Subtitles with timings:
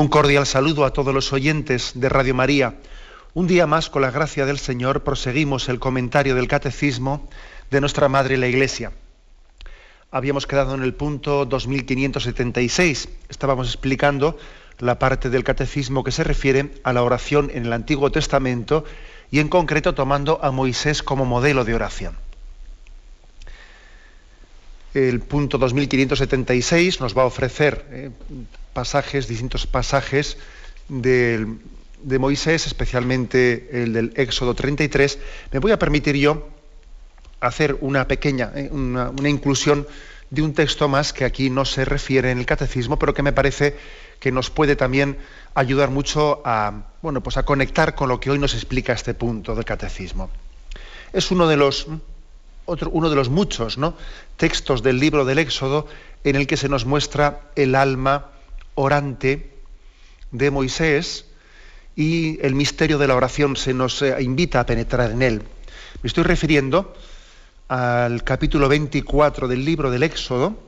[0.00, 2.76] Un cordial saludo a todos los oyentes de Radio María.
[3.34, 7.28] Un día más, con la gracia del Señor, proseguimos el comentario del Catecismo
[7.70, 8.92] de nuestra Madre la Iglesia.
[10.10, 13.10] Habíamos quedado en el punto 2576.
[13.28, 14.38] Estábamos explicando
[14.78, 18.86] la parte del Catecismo que se refiere a la oración en el Antiguo Testamento
[19.30, 22.29] y en concreto tomando a Moisés como modelo de oración.
[24.94, 28.10] El punto 2576 nos va a ofrecer eh,
[28.72, 30.36] pasajes, distintos pasajes
[30.88, 31.46] de,
[32.18, 35.18] Moisés, especialmente el del Éxodo 33,
[35.52, 36.48] me voy a permitir yo
[37.40, 39.86] hacer una pequeña, eh, una, inclusión
[40.30, 43.32] de un texto más que aquí no se refiere en el catecismo, pero que me
[43.32, 43.76] parece
[44.18, 45.18] que nos puede también
[45.54, 49.54] ayudar mucho a, bueno, pues a conectar con lo que hoy nos explica este punto
[49.54, 50.30] del catecismo.
[51.12, 51.86] Es uno de los,
[52.66, 53.78] uno de los muchos
[54.36, 55.86] textos del libro del Éxodo
[56.24, 58.26] en el que se nos muestra el alma
[58.74, 59.50] orante
[60.30, 61.26] de Moisés
[61.96, 65.42] y el misterio de la oración se nos eh, invita a penetrar en él.
[66.02, 66.94] Me estoy refiriendo
[67.68, 70.58] al capítulo 24 del libro del Éxodo,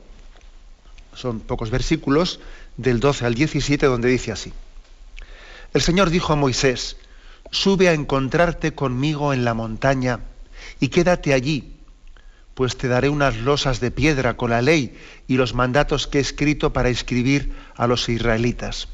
[1.15, 2.39] son pocos versículos,
[2.77, 4.53] del 12 al 17, donde dice así.
[5.73, 6.97] El Señor dijo a Moisés,
[7.51, 10.19] sube a encontrarte conmigo en la montaña
[10.79, 11.72] y quédate allí
[12.53, 14.95] pues te daré unas losas de piedra con la ley
[15.27, 18.87] y los mandatos que he escrito para escribir a los israelitas.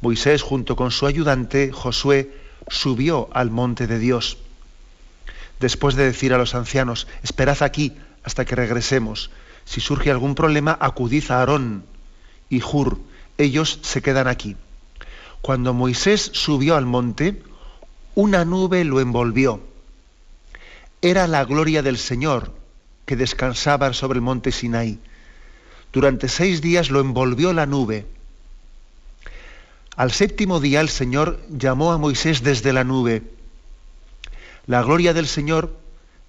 [0.00, 2.30] Moisés, junto con su ayudante, Josué,
[2.68, 4.38] subió al monte de Dios.
[5.60, 9.30] Después de decir a los ancianos, esperad aquí hasta que regresemos.
[9.64, 11.84] Si surge algún problema, acudid a Aarón
[12.50, 12.98] y Jur.
[13.38, 14.56] Ellos se quedan aquí.
[15.40, 17.42] Cuando Moisés subió al monte,
[18.14, 19.60] una nube lo envolvió
[21.10, 22.52] era la gloria del Señor
[23.04, 24.98] que descansaba sobre el monte Sinaí.
[25.92, 28.06] Durante seis días lo envolvió la nube.
[29.96, 33.22] Al séptimo día el Señor llamó a Moisés desde la nube.
[34.66, 35.78] La gloria del Señor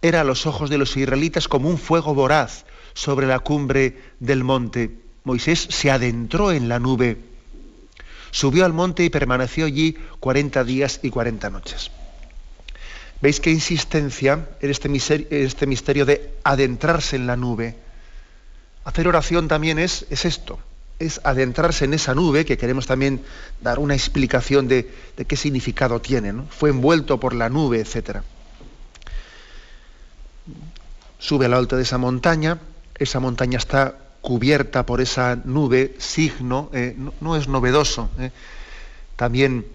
[0.02, 4.44] era a los ojos de los israelitas como un fuego voraz sobre la cumbre del
[4.44, 4.96] monte.
[5.24, 7.18] Moisés se adentró en la nube,
[8.32, 11.92] subió al monte y permaneció allí cuarenta días y cuarenta noches.
[13.20, 17.76] ¿Veis qué insistencia en este, misterio, este misterio de adentrarse en la nube?
[18.86, 20.60] Hacer oración también es, es, esto,
[21.00, 23.22] es adentrarse en esa nube, que queremos también
[23.62, 24.90] dar una explicación de,
[25.28, 26.34] qué significado tiene.
[26.50, 28.22] Fue envuelto por la nube, etc.
[31.18, 32.60] Sube a la alta de esa montaña,
[32.98, 38.10] esa montaña está cubierta por esa nube, signo, eh, no, es novedoso.
[38.20, 38.32] Eh.
[39.16, 39.66] También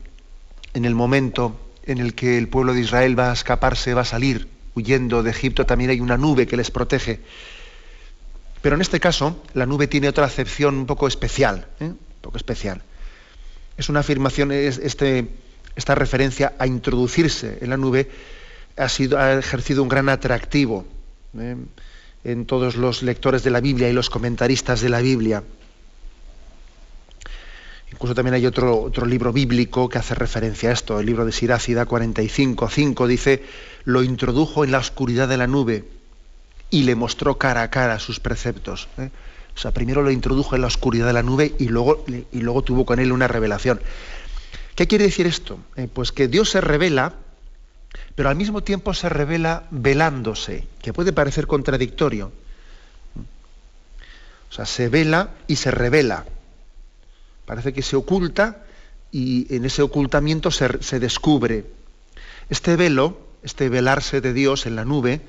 [0.75, 4.07] en el momento en el que el pueblo de Israel va a escaparse, va a
[4.07, 7.21] salir huyendo de Egipto, también hay una nube que les protege.
[8.63, 11.87] Pero en este caso, la nube tiene otra acepción un poco especial, ¿eh?
[11.87, 12.83] un poco especial.
[13.77, 15.29] Es una afirmación, este,
[15.75, 18.09] esta referencia a introducirse en la nube
[18.77, 20.87] ha, sido, ha ejercido un gran atractivo
[21.39, 21.57] ¿eh?
[22.25, 25.43] en todos los lectores de la Biblia y los comentaristas de la Biblia.
[28.03, 31.31] Incluso también hay otro, otro libro bíblico que hace referencia a esto, el libro de
[31.31, 33.45] Sirácida 45.5, dice,
[33.85, 35.85] lo introdujo en la oscuridad de la nube
[36.69, 38.89] y le mostró cara a cara sus preceptos.
[38.99, 39.11] ¿eh?
[39.55, 42.63] O sea, primero lo introdujo en la oscuridad de la nube y luego, y luego
[42.63, 43.81] tuvo con él una revelación.
[44.75, 45.61] ¿Qué quiere decir esto?
[45.77, 47.15] Eh, pues que Dios se revela,
[48.17, 52.33] pero al mismo tiempo se revela velándose, que puede parecer contradictorio.
[54.51, 56.25] O sea, se vela y se revela.
[57.47, 58.65] Parece que se oculta
[59.11, 61.67] y en ese ocultamiento se, descubre.
[62.49, 65.21] Este velo, este velarse de Dios en la nube,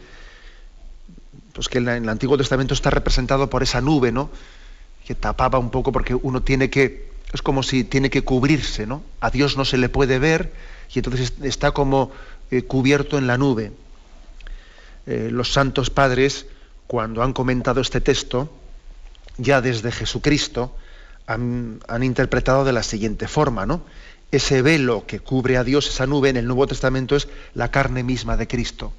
[1.53, 4.29] pues que en, el Antiguo Testamento está representado por esa nube, ¿no?
[5.05, 9.03] Que tapaba un poco porque uno tiene que, es como si tiene que cubrirse, ¿no?
[9.19, 10.53] A Dios no se le puede ver
[10.93, 12.11] y entonces está como
[12.51, 13.73] eh, cubierto en la nube.
[15.05, 16.45] Eh, los santos padres,
[16.87, 18.49] cuando han comentado este texto,
[19.37, 20.73] ya desde Jesucristo,
[21.27, 23.81] han, interpretado de la siguiente forma, ¿no?
[24.31, 28.03] Ese velo que cubre a Dios, esa nube en el Nuevo Testamento es la carne
[28.03, 28.93] misma de Cristo.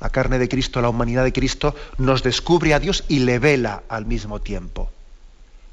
[0.00, 3.82] La carne de Cristo, la humanidad de Cristo, nos descubre a Dios y le vela
[3.88, 4.90] al mismo tiempo.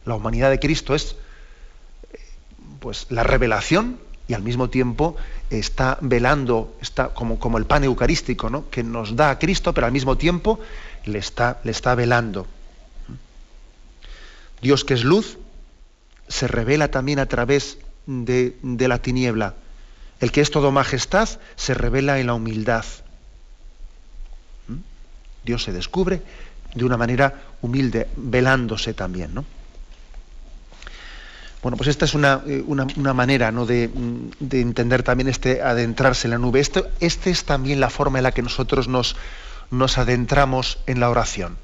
[0.05, 1.15] La humanidad de Cristo es
[2.79, 5.15] pues la revelación y al mismo tiempo
[5.49, 8.69] está velando, está como, como el pan eucarístico, ¿no?
[8.69, 10.59] que nos da a Cristo, pero al mismo tiempo
[11.05, 12.45] le está, le está velando.
[14.61, 15.37] Dios que es luz,
[16.27, 19.55] se revela también a través de, de la tiniebla.
[20.19, 22.85] El que es todo majestad se revela en la humildad.
[24.67, 24.75] ¿Mm?
[25.43, 26.21] Dios se descubre
[26.73, 29.33] de una manera humilde, velándose también.
[29.33, 29.45] ¿no?
[31.61, 32.63] Bueno, pues esta es una, eh,
[33.13, 33.65] manera ¿no?
[33.65, 33.89] de,
[34.51, 36.59] entender también este adentrarse en la nube.
[36.59, 39.15] Esta es también la forma en la que nosotros nos,
[39.71, 41.57] nos adentramos en la oración.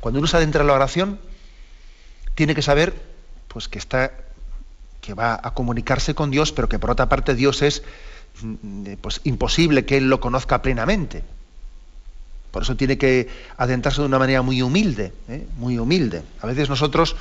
[0.00, 1.18] Cuando uno se adentra en la oración,
[2.34, 2.94] tiene que saber
[3.48, 4.12] pues, que, está,
[5.00, 7.82] que va a comunicarse con Dios, pero que por otra parte Dios es
[8.42, 11.22] mm, pues, imposible que Él lo conozca plenamente.
[12.50, 15.46] Por eso tiene que adentrarse de una manera muy humilde, ¿eh?
[15.56, 16.22] muy humilde.
[16.42, 17.16] A veces nosotros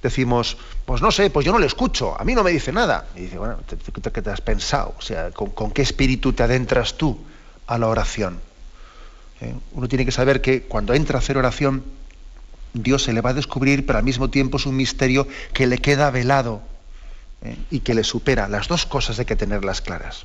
[0.00, 3.06] decimos, pues no sé, pues yo no le escucho, a mí no me dice nada.
[3.16, 4.94] Y dice, bueno, ¿qué te has pensado?
[4.96, 7.18] O sea, ¿con, qué espíritu te adentras tú
[7.66, 8.40] a la oración?
[9.40, 9.52] ¿Eh?
[9.72, 11.82] Uno tiene que saber que cuando entra a hacer oración,
[12.74, 15.78] Dios se le va a descubrir, pero al mismo tiempo es un misterio que le
[15.78, 16.62] queda velado
[17.42, 17.56] ¿eh?
[17.70, 18.48] y que le supera.
[18.48, 20.24] Las dos cosas hay que tenerlas claras.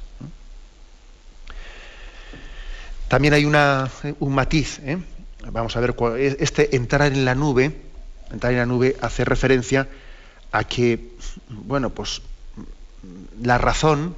[3.07, 4.79] También hay una, un matiz.
[4.79, 4.97] ¿eh?
[5.51, 5.95] Vamos a ver,
[6.39, 7.75] este entrar en la nube,
[8.31, 9.87] entrar en la nube hace referencia
[10.51, 11.09] a que,
[11.49, 12.21] bueno, pues
[13.41, 14.15] la razón,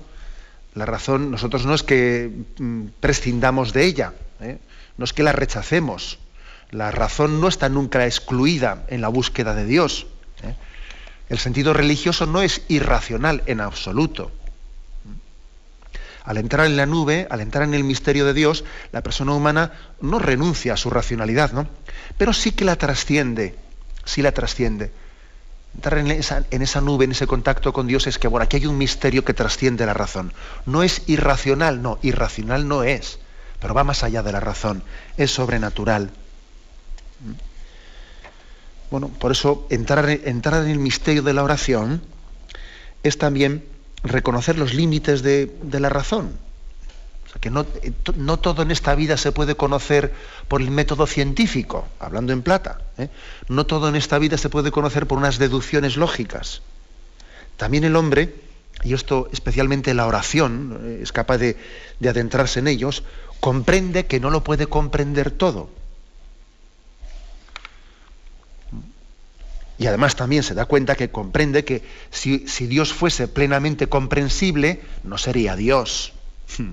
[0.76, 4.60] la razón, nosotros no es que mm, prescindamos de ella, ¿eh?
[4.98, 6.20] no es que la rechacemos.
[6.76, 10.08] La razón no está nunca excluida en la búsqueda de Dios.
[10.44, 10.56] ¿eh?
[11.30, 14.32] El sentido religioso no es irracional en absoluto.
[16.26, 19.72] Al entrar en la nube, al entrar en el misterio de Dios, la persona humana
[20.02, 21.68] no renuncia a su racionalidad, ¿no?
[22.18, 23.56] Pero sí que la trasciende
[24.06, 24.92] sí la trasciende.
[25.76, 28.58] Entrar en esa, en esa, nube, en ese contacto con Dios, es que, bueno, aquí
[28.58, 30.34] hay un misterio que trasciende la razón.
[30.66, 33.20] No es irracional, no, irracional no es,
[33.60, 34.84] pero va más allá de la razón,
[35.18, 36.12] es sobrenatural.
[38.92, 42.02] Bueno, por eso entrar, en el misterio de la oración
[43.04, 43.66] es también
[44.04, 46.38] reconocer los límites de, la razón
[47.42, 47.66] que no,
[48.16, 50.14] no, todo en esta vida se puede conocer
[50.48, 52.80] por el método científico, hablando en plata.
[52.98, 53.10] ¿eh?
[53.50, 56.62] No todo en esta vida se puede conocer por unas deducciones lógicas.
[57.58, 58.34] También el hombre,
[58.86, 61.00] y esto especialmente la oración, ¿eh?
[61.04, 61.58] es capaz de
[62.08, 63.04] adentrarse en ellos,
[63.42, 65.70] comprende que no lo puede comprender todo.
[69.78, 74.82] Y además también se da cuenta que comprende que si, si Dios fuese plenamente comprensible,
[75.04, 76.14] no sería Dios.
[76.58, 76.72] Hmm.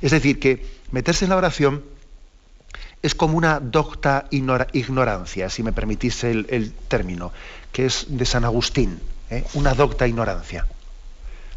[0.00, 1.82] Es decir, que meterse en la oración
[3.02, 7.32] es como una docta ignorancia, si me permitís el, término,
[7.72, 9.44] que es de San Agustín, ¿eh?
[9.54, 10.66] una docta ignorancia.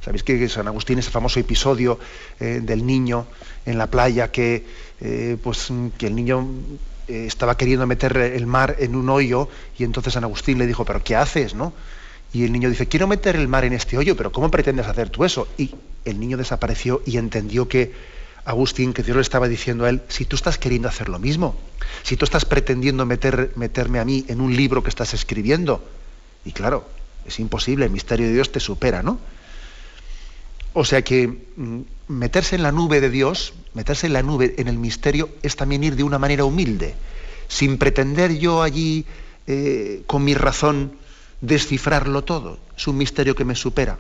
[0.03, 1.99] Sabéis que San Agustín es el famoso episodio
[2.39, 3.27] eh, del niño
[3.65, 4.65] en la playa que,
[5.01, 6.47] eh, pues, que el niño
[7.07, 11.03] estaba queriendo meter el mar en un hoyo y entonces San Agustín le dijo, pero
[11.03, 11.53] ¿qué haces?
[11.53, 11.73] ¿no?
[12.33, 15.09] Y el niño dice, quiero meter el mar en este hoyo, pero ¿cómo pretendes hacer
[15.09, 15.47] tú eso?
[15.57, 15.71] Y
[16.03, 17.93] el niño desapareció y entendió que
[18.45, 21.55] Agustín, que Dios le estaba diciendo a él, si tú estás queriendo hacer lo mismo,
[22.03, 25.83] si tú estás pretendiendo meter, meterme a mí en un libro que estás escribiendo,
[26.43, 26.87] y claro,
[27.25, 29.19] es imposible, el misterio de Dios te supera, ¿no?
[30.73, 34.67] O sea que mm, meterse en la nube de Dios, meterse en la nube, en
[34.67, 36.95] el misterio, es también ir de una manera humilde,
[37.47, 39.05] sin pretender yo allí,
[39.47, 40.97] eh, con mi razón,
[41.41, 42.59] descifrarlo todo.
[42.77, 43.97] Es un misterio que me supera.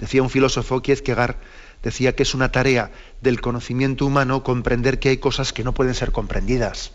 [0.00, 1.36] Decía un filósofo, Kierkegaard,
[1.82, 2.90] decía que es una tarea
[3.20, 6.92] del conocimiento humano comprender que hay cosas que no pueden ser comprendidas,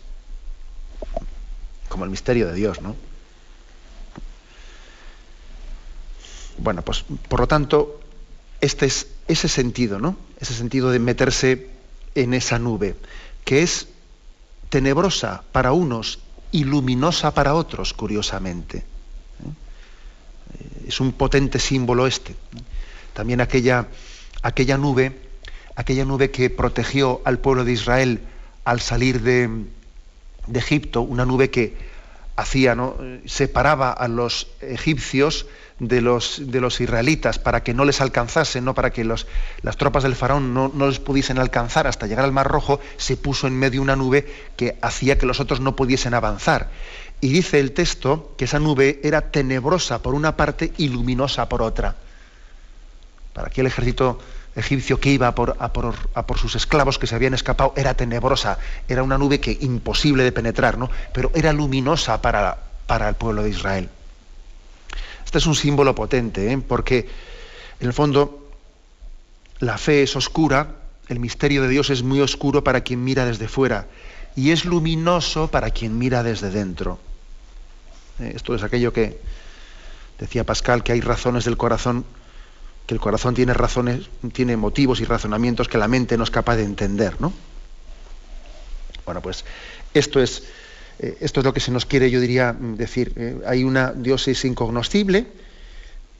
[1.88, 2.96] como el misterio de Dios, ¿no?
[6.58, 7.99] Bueno, pues por lo tanto,
[8.60, 10.16] este es ese sentido, ¿no?
[10.38, 11.68] Ese sentido de meterse
[12.14, 12.96] en esa nube,
[13.44, 13.88] que es
[14.68, 16.20] tenebrosa para unos
[16.52, 18.78] y luminosa para otros, curiosamente.
[18.78, 18.82] ¿eh?
[20.88, 22.34] Es un potente símbolo este
[23.12, 23.88] también aquella,
[24.42, 25.12] aquella nube,
[25.76, 28.20] aquella nube que protegió al pueblo de Israel
[28.64, 29.66] al salir de,
[30.54, 31.76] Egipto, una nube que
[32.36, 32.96] hacía, ¿no?
[33.26, 35.46] separaba a los egipcios
[35.80, 38.74] de los, de los israelitas para que no les alcanzasen, ¿no?
[38.74, 39.26] para que los,
[39.62, 43.16] las tropas del faraón no, no, les pudiesen alcanzar hasta llegar al Mar Rojo, se
[43.16, 46.70] puso en medio una nube que hacía que los otros no pudiesen avanzar.
[47.20, 51.62] Y dice el texto que esa nube era tenebrosa por una parte y luminosa por
[51.62, 51.96] otra
[53.32, 54.18] para aquel ejército
[54.56, 58.58] egipcio que iba a por, por, sus esclavos que se habían escapado, era tenebrosa,
[58.88, 60.90] era una nube que imposible de penetrar, ¿no?
[61.12, 63.88] pero era luminosa para, para el pueblo de Israel.
[65.30, 66.58] Este es un símbolo potente, ¿eh?
[66.58, 67.08] porque
[67.78, 68.50] en el fondo
[69.60, 70.74] la fe es oscura,
[71.06, 73.86] el misterio de Dios es muy oscuro para quien mira desde fuera
[74.34, 76.98] y es luminoso para quien mira desde dentro.
[78.18, 79.20] Eh, esto es aquello que
[80.18, 82.04] decía Pascal, que hay razones del corazón,
[82.88, 86.56] que el corazón tiene razones, tiene motivos y razonamientos que la mente no es capaz
[86.56, 87.32] de entender, ¿no?
[89.04, 89.44] Bueno, pues
[89.94, 90.42] esto es,
[91.02, 93.14] eh, esto es lo que se nos quiere, yo diría, decir.
[93.16, 95.26] Eh, hay una Dios es incognoscible,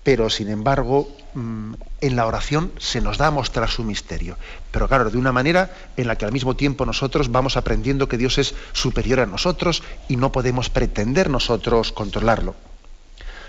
[0.02, 4.38] pero sin embargo mm, en la oración se nos da a mostrar su misterio.
[4.70, 8.16] Pero claro, de una manera en la que al mismo tiempo nosotros vamos aprendiendo que
[8.16, 12.54] Dios es superior a nosotros y no podemos pretender nosotros controlarlo.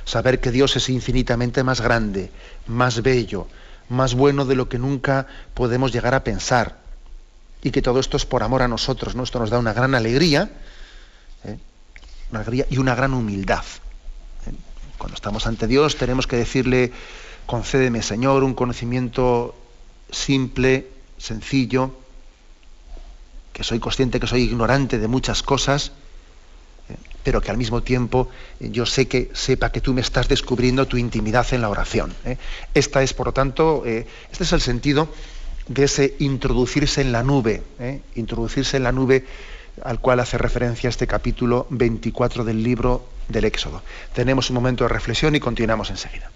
[0.03, 2.29] Saber que Dios es infinitamente más grande,
[2.67, 3.47] más bello,
[3.87, 6.81] más bueno de lo que nunca podemos llegar a pensar.
[7.63, 9.15] Y que todo esto es por amor a nosotros.
[9.15, 9.23] ¿no?
[9.23, 10.49] Esto nos da una gran alegría,
[11.45, 11.57] ¿eh?
[12.69, 13.63] y una gran humildad.
[14.97, 16.91] Cuando estamos ante Dios tenemos que decirle,
[17.45, 19.55] concédeme Señor un conocimiento
[20.11, 21.95] simple, sencillo,
[23.53, 25.91] que soy consciente que soy ignorante de muchas cosas,
[26.89, 28.29] eh, pero que al mismo tiempo
[28.59, 32.13] eh, yo sé que sepa que tú me estás descubriendo tu intimidad en la oración.
[32.25, 32.37] ¿eh?
[32.73, 35.09] Esta es, por lo tanto, este es el sentido
[35.67, 37.63] de ese introducirse en la nube,
[38.15, 39.25] introducirse en la nube
[39.83, 43.81] al cual hace referencia este capítulo 24 del libro del Éxodo.
[44.13, 46.31] Tenemos un momento de reflexión y continuamos enseguida.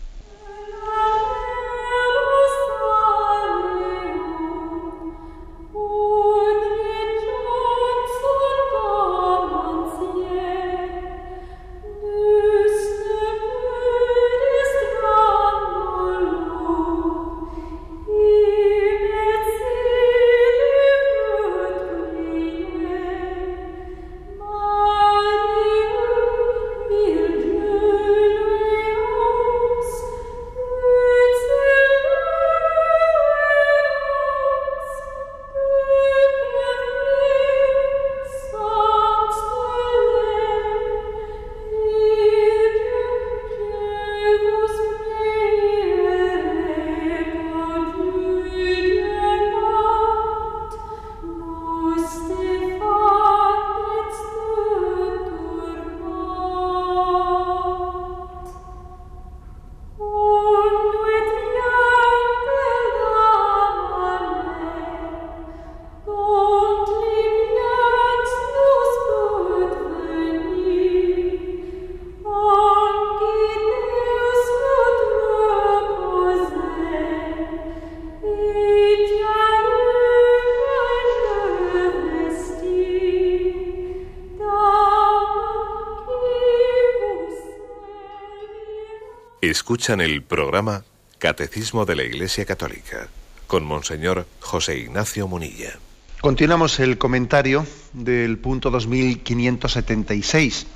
[89.56, 90.84] Escuchan el programa
[91.18, 93.08] Catecismo de la Iglesia Católica
[93.48, 95.80] con Monseñor José Ignacio Munilla.
[96.20, 100.68] Continuamos el comentario del punto 2576.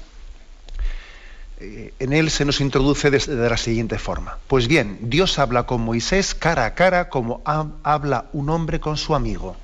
[1.60, 4.38] Eh, en él se nos introduce de, la siguiente forma.
[4.48, 7.42] Pues bien, Dios habla con Moisés cara a cara como
[7.84, 9.58] habla un hombre con su amigo.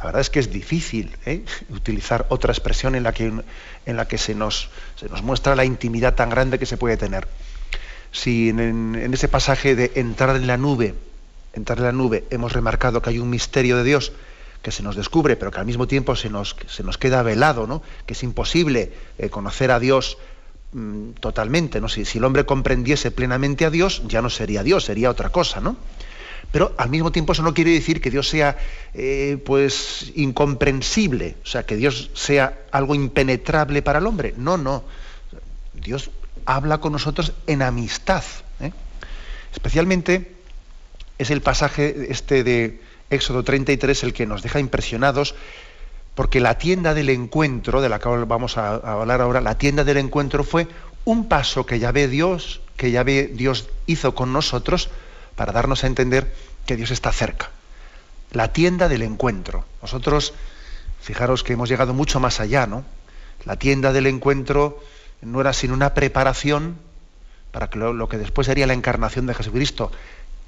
[0.00, 1.44] La verdad es que es difícil ¿eh?
[1.68, 3.32] utilizar otra expresión en la que,
[3.86, 6.96] en la que se, nos, se nos muestra la intimidad tan grande que se puede
[6.96, 7.28] tener
[8.12, 10.94] si en, ese pasaje de entrar en la nube,
[11.52, 14.12] entrar en la nube, hemos remarcado que hay un misterio de Dios
[14.62, 17.66] que se nos descubre, pero que al mismo tiempo se nos, se nos queda velado,
[17.66, 17.82] ¿no?
[18.06, 20.18] que es imposible eh, conocer a Dios
[20.72, 21.80] mm, totalmente.
[21.80, 21.88] ¿no?
[21.88, 25.60] Si, si, el hombre comprendiese plenamente a Dios, ya no sería Dios, sería otra cosa.
[25.60, 25.76] ¿no?
[26.52, 28.58] Pero al mismo tiempo eso no quiere decir que Dios sea
[28.94, 34.34] eh, pues incomprensible, o sea, que Dios sea algo impenetrable para el hombre.
[34.36, 34.82] No, no.
[35.74, 36.10] Dios
[36.44, 38.24] habla con nosotros en amistad.
[38.60, 38.72] ¿eh?
[39.52, 40.32] Especialmente
[41.18, 42.80] es el pasaje este de
[43.10, 45.34] Éxodo 33 el que nos deja impresionados
[46.14, 49.96] porque la tienda del encuentro, de la que vamos a, hablar ahora, la tienda del
[49.96, 50.66] encuentro fue
[51.04, 54.90] un paso que ya ve Dios, que ya ve Dios hizo con nosotros
[55.36, 56.34] para darnos a entender
[56.66, 57.50] que Dios está cerca.
[58.32, 59.64] La tienda del encuentro.
[59.82, 60.34] Nosotros,
[61.00, 62.84] fijaros que hemos llegado mucho más allá, ¿no?
[63.44, 64.82] La tienda del encuentro
[65.22, 66.76] no era sino una preparación
[67.52, 69.90] para que lo, que después sería la encarnación de Jesucristo,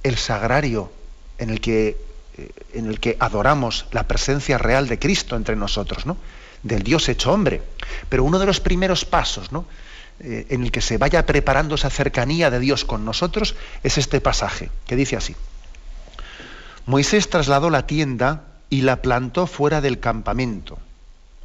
[0.02, 0.92] el sagrario
[1.38, 1.96] en el que,
[2.36, 6.16] eh, en el que adoramos la presencia real de Cristo entre nosotros, ¿no?
[6.62, 7.62] del Dios hecho hombre.
[8.08, 9.64] Pero uno de los primeros pasos ¿no?
[10.21, 14.21] Eh, en el que se vaya preparando esa cercanía de Dios con nosotros es este
[14.21, 15.35] pasaje, que dice así.
[16.87, 20.78] Moisés trasladó la tienda y la plantó fuera del campamento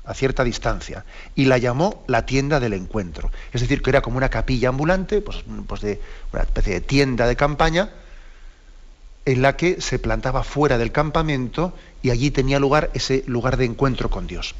[0.07, 1.03] a cierta distancia,
[1.35, 3.29] y la llamó la tienda del encuentro.
[3.51, 5.81] Es decir, que era como una capilla ambulante, pues, pues
[6.31, 7.89] una especie de tienda de campaña,
[9.25, 13.65] en la que se plantaba fuera del campamento y allí tenía lugar ese lugar de
[13.65, 14.55] encuentro con Dios.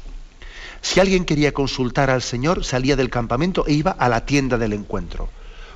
[0.80, 4.72] Si alguien quería consultar al Señor, salía del campamento e iba a la tienda del
[4.72, 5.28] encuentro.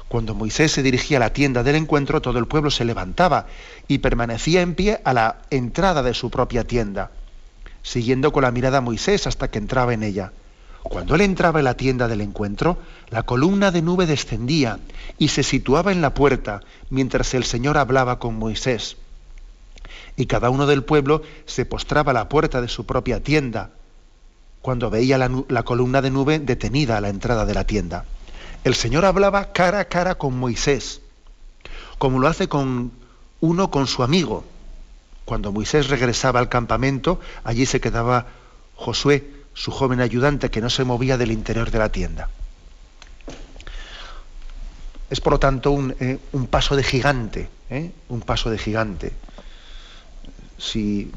[0.09, 3.47] Cuando Moisés se dirigía a la tienda del encuentro, todo el pueblo se levantaba
[3.89, 7.11] y permanecía en pie a la entrada de su propia tienda,
[7.83, 10.33] siguiendo con la mirada a Moisés hasta que entraba en ella.
[10.83, 12.77] Cuando él entraba en la tienda del encuentro,
[13.11, 14.81] la columna de nube descendía
[15.17, 18.97] y se situaba en la puerta mientras el Señor hablaba con Moisés.
[20.17, 23.71] Y cada uno del pueblo se postraba a la puerta de su propia tienda
[24.63, 28.05] cuando veía la, columna de nube detenida a la entrada de la tienda
[28.65, 31.01] el Señor hablaba cara a cara con Moisés,
[31.99, 32.93] como lo hace con
[33.41, 34.45] uno con su amigo.
[35.25, 38.27] Cuando Moisés regresaba al campamento, allí se quedaba
[38.77, 42.29] Josué, su joven ayudante, que no se movía del interior de la tienda.
[45.11, 47.91] Es por lo tanto un, eh, paso de gigante, ¿eh?
[48.09, 49.13] un paso de gigante.
[50.57, 51.11] Si,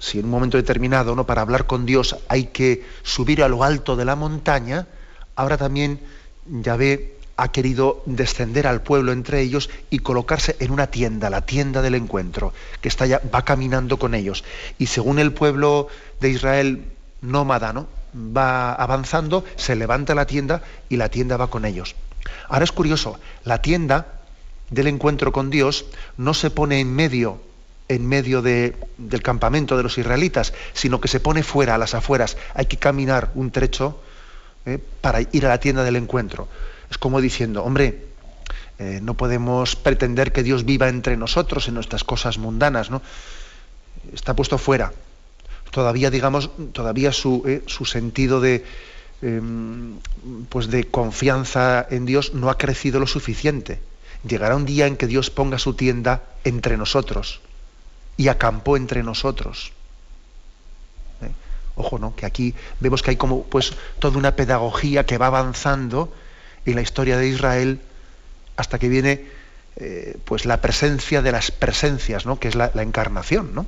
[0.00, 1.26] si, en un momento determinado, ¿no?
[1.26, 4.88] para hablar con Dios, hay que subir a lo alto de la montaña,
[5.36, 6.00] ahora también
[6.46, 11.82] Yahvé ha querido descender al pueblo entre ellos y colocarse en una tienda, la tienda
[11.82, 14.42] del encuentro, que está ya, va caminando con ellos.
[14.78, 15.88] Y según el pueblo
[16.20, 16.84] de Israel
[17.20, 17.86] nómada, ¿no?
[18.14, 21.94] va avanzando, se levanta la tienda y la tienda va con ellos.
[22.48, 24.20] Ahora es curioso, la tienda
[24.70, 25.84] del encuentro con Dios
[26.16, 27.40] no se pone en medio,
[27.90, 32.36] en medio del campamento de los israelitas, sino que se pone fuera, a las afueras.
[32.54, 34.00] Hay que caminar un trecho
[34.64, 34.78] ¿eh?
[35.00, 36.46] para ir a la tienda del encuentro.
[36.88, 38.06] Es como diciendo, hombre,
[38.78, 43.02] eh, no podemos pretender que Dios viva entre nosotros en nuestras cosas mundanas, ¿no?
[44.14, 44.92] Está puesto fuera.
[45.72, 48.64] Todavía, digamos, todavía su, eh, su sentido de,
[49.20, 49.98] em,
[50.48, 53.80] pues de confianza en Dios no ha crecido lo suficiente.
[54.22, 57.40] Llegará un día en que Dios ponga su tienda entre nosotros
[58.16, 59.72] y acampó entre nosotros.
[61.76, 62.14] Ojo, ¿no?
[62.14, 66.12] Que aquí vemos que hay como pues toda una pedagogía que va avanzando
[66.66, 67.80] en la historia de Israel
[68.56, 69.24] hasta que viene
[69.76, 72.38] eh, pues la presencia de las presencias, ¿no?
[72.38, 73.66] Que es la, encarnación, ¿no?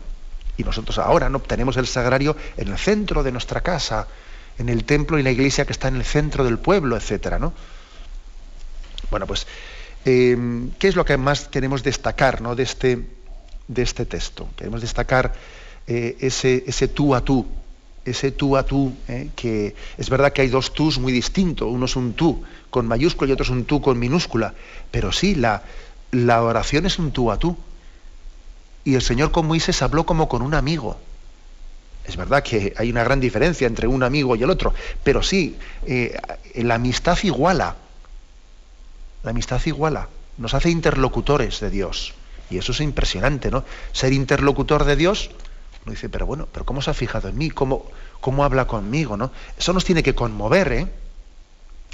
[0.58, 4.08] Y nosotros ahora no tenemos el sagrario en el centro de nuestra casa,
[4.58, 7.54] en el templo y la iglesia que está en el centro del pueblo, etcétera, ¿no?
[9.10, 9.46] Bueno, pues,
[10.04, 10.36] eh,
[10.78, 12.54] ¿qué es lo que más queremos destacar ¿no?
[12.54, 13.06] de, este,
[13.68, 14.48] de este texto?
[14.56, 15.32] Queremos destacar
[15.86, 17.46] eh, ese, ese tú a tú
[18.04, 19.30] ese tú a tú, ¿eh?
[19.36, 23.28] que es verdad que hay dos tús muy distintos, uno es un tú con mayúscula
[23.28, 24.54] y otro es un tú con minúscula,
[24.90, 25.62] pero sí, la,
[26.10, 27.56] la oración es un tú a tú.
[28.84, 30.98] Y el Señor con Moisés habló como con un amigo.
[32.04, 35.56] Es verdad que hay una gran diferencia entre un amigo y el otro, pero sí,
[35.86, 36.18] eh,
[36.56, 37.76] la amistad iguala.
[39.22, 40.08] La amistad iguala.
[40.36, 42.14] Nos hace interlocutores de Dios.
[42.52, 43.64] Y eso es impresionante, ¿no?
[43.92, 45.30] Ser interlocutor de Dios
[45.84, 47.50] uno dice, pero bueno, pero ¿cómo se ha fijado en mí?
[47.50, 49.16] ¿Cómo, cómo habla conmigo?
[49.16, 49.32] ¿no?
[49.58, 50.86] Eso nos tiene que conmover, ¿eh?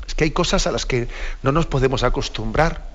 [0.07, 1.09] Es que hay cosas a las que
[1.43, 2.87] no nos podemos acostumbrar.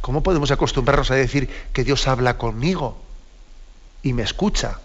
[0.00, 3.00] ¿Cómo podemos acostumbrarnos a decir que Dios habla conmigo
[4.02, 4.78] y me escucha?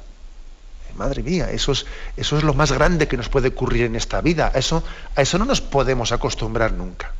[0.95, 4.21] Madre mía, eso es, eso es lo más grande que nos puede ocurrir en esta
[4.21, 4.51] vida.
[4.55, 4.83] Eso,
[5.15, 7.13] a eso no nos podemos acostumbrar nunca.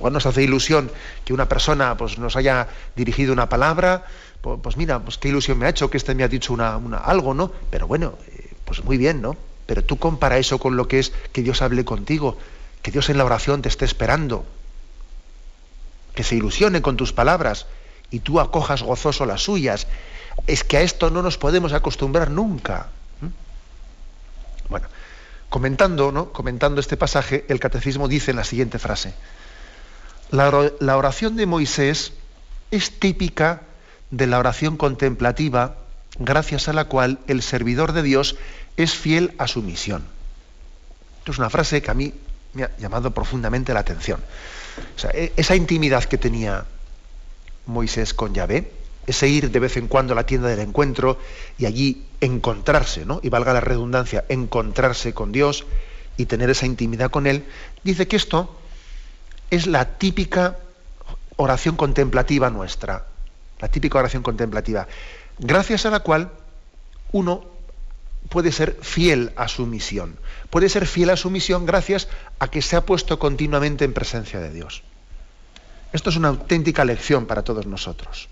[0.00, 0.90] Igual nos hace ilusión
[1.26, 4.06] que una persona pues, nos haya dirigido una palabra,
[4.40, 7.34] pues, mira, pues qué ilusión me ha hecho que este me ha dicho una, algo,
[7.34, 7.52] ¿no?
[7.70, 9.36] Pero bueno, eh, pues muy bien, ¿no?
[9.66, 12.38] Pero tú compara eso con lo que es que Dios hable contigo,
[12.80, 14.46] que Dios en la oración te esté esperando,
[16.14, 17.66] que se ilusione con tus palabras
[18.10, 19.86] y tú acojas gozoso las suyas.
[20.46, 22.88] Es que a esto no nos podemos acostumbrar nunca.
[24.70, 24.88] Bueno,
[25.50, 26.32] comentando, ¿no?
[26.32, 29.12] comentando este pasaje, el catecismo dice en la siguiente frase:
[30.30, 32.12] la oración de Moisés
[32.70, 33.62] es típica
[34.10, 35.76] de la oración contemplativa,
[36.18, 38.36] gracias a la cual el servidor de Dios
[38.76, 40.04] es fiel a su misión.
[41.18, 42.14] Esto es una frase que a mí
[42.54, 44.20] me ha llamado profundamente la atención.
[45.12, 46.64] E, esa intimidad que tenía
[47.66, 48.72] Moisés con Yahvé,
[49.06, 51.18] ese ir de vez en cuando a la tienda del encuentro
[51.58, 53.20] y allí encontrarse, ¿no?
[53.22, 55.66] y valga la redundancia, encontrarse con Dios
[56.16, 57.44] y tener esa intimidad con Él,
[57.84, 58.56] dice que esto
[59.50, 60.56] es la típica
[61.36, 63.06] oración contemplativa nuestra
[63.60, 64.88] la típica oración contemplativa,
[65.38, 66.30] gracias a la cual
[67.12, 67.44] uno
[68.28, 70.16] puede ser fiel a su misión.
[70.50, 72.08] Puede ser fiel a su misión gracias
[72.38, 74.82] a que se ha puesto continuamente en presencia de Dios.
[75.92, 78.28] Esto es una auténtica lección para todos nosotros.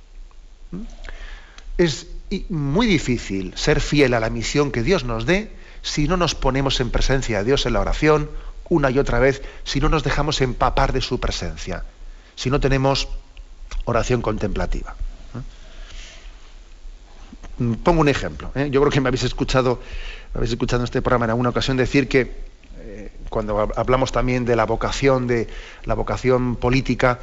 [1.77, 2.07] Es
[2.49, 5.53] muy difícil ser fiel a la misión que Dios nos dé
[5.83, 8.31] si no nos ponemos en presencia de Dios en la oración
[8.69, 11.85] una y otra vez, si no nos dejamos empapar de su presencia,
[12.37, 13.09] si no tenemos
[13.85, 14.95] oración contemplativa.
[17.59, 18.51] Mm, pongo un ejemplo.
[18.55, 18.69] ¿eh?
[18.71, 19.81] Yo creo que me habéis escuchado,
[20.35, 24.57] habéis escuchado en este programa en alguna ocasión decir que eh, cuando hablamos también de
[24.57, 25.49] la vocación, de
[25.85, 27.19] la vocación política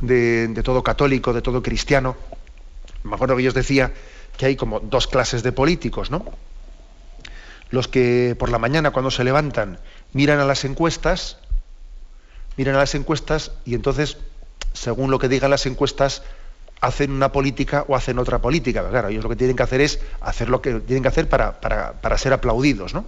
[0.00, 2.16] de, de, todo católico, de todo cristiano,
[3.04, 3.92] me acuerdo que yo os decía
[4.36, 6.24] que hay como dos clases de políticos, ¿no?
[7.70, 9.78] Los que por la mañana cuando se levantan
[10.12, 11.38] miran a las encuestas,
[12.56, 14.18] miran a las encuestas y entonces,
[14.72, 16.22] según lo que digan las encuestas,
[16.80, 18.88] hacen una política o hacen otra política.
[18.88, 21.60] claro, ellos lo que tienen que hacer es hacer lo que tienen que hacer para,
[21.60, 23.04] para, ser aplaudidos, ¿no?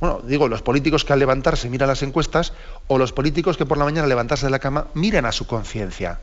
[0.00, 2.52] Bueno, digo, los políticos que al levantarse miran las encuestas
[2.86, 5.46] o los políticos que por la mañana al levantarse de la cama miran a su
[5.46, 6.20] conciencia.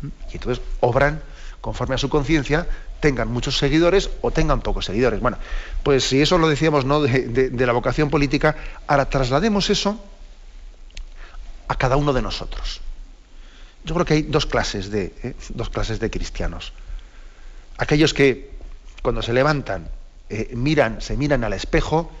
[0.00, 0.08] ¿Mm?
[0.30, 1.20] Y entonces obran
[1.64, 2.68] conforme a su conciencia,
[3.00, 5.18] tengan muchos seguidores o tengan pocos seguidores.
[5.20, 5.38] Bueno,
[5.82, 7.00] pues si eso lo decíamos ¿no?
[7.00, 8.54] de, la vocación política,
[8.86, 9.98] ahora traslademos eso
[11.66, 12.82] a cada uno de nosotros.
[13.82, 15.34] Yo creo que hay dos clases de, ¿eh?
[15.54, 16.74] dos clases de cristianos.
[17.78, 18.50] Aquellos que
[19.00, 19.88] cuando se levantan
[20.28, 22.12] eh, miran, se miran al espejo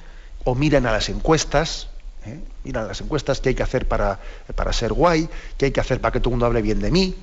[0.44, 1.88] o miran a las encuestas,
[2.24, 2.40] ¿eh?
[2.64, 4.20] miran las encuestas que hay que hacer para,
[4.54, 5.28] para ser guay,
[5.58, 7.14] que hay que hacer para que todo el mundo hable bien de mí,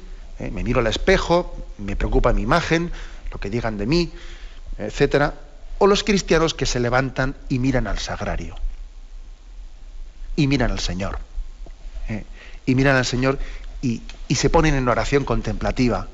[0.41, 0.51] ¿eh?
[0.51, 2.91] me miro al espejo, me preocupa mi imagen,
[3.31, 4.11] lo que digan de mí,
[4.77, 5.35] etcétera,
[5.77, 8.55] o los cristianos que se levantan y miran al sagrario
[10.35, 11.19] y miran al Señor
[12.09, 12.23] ¿eh?
[12.65, 13.39] y miran al Señor
[13.81, 16.07] y, se ponen en oración contemplativa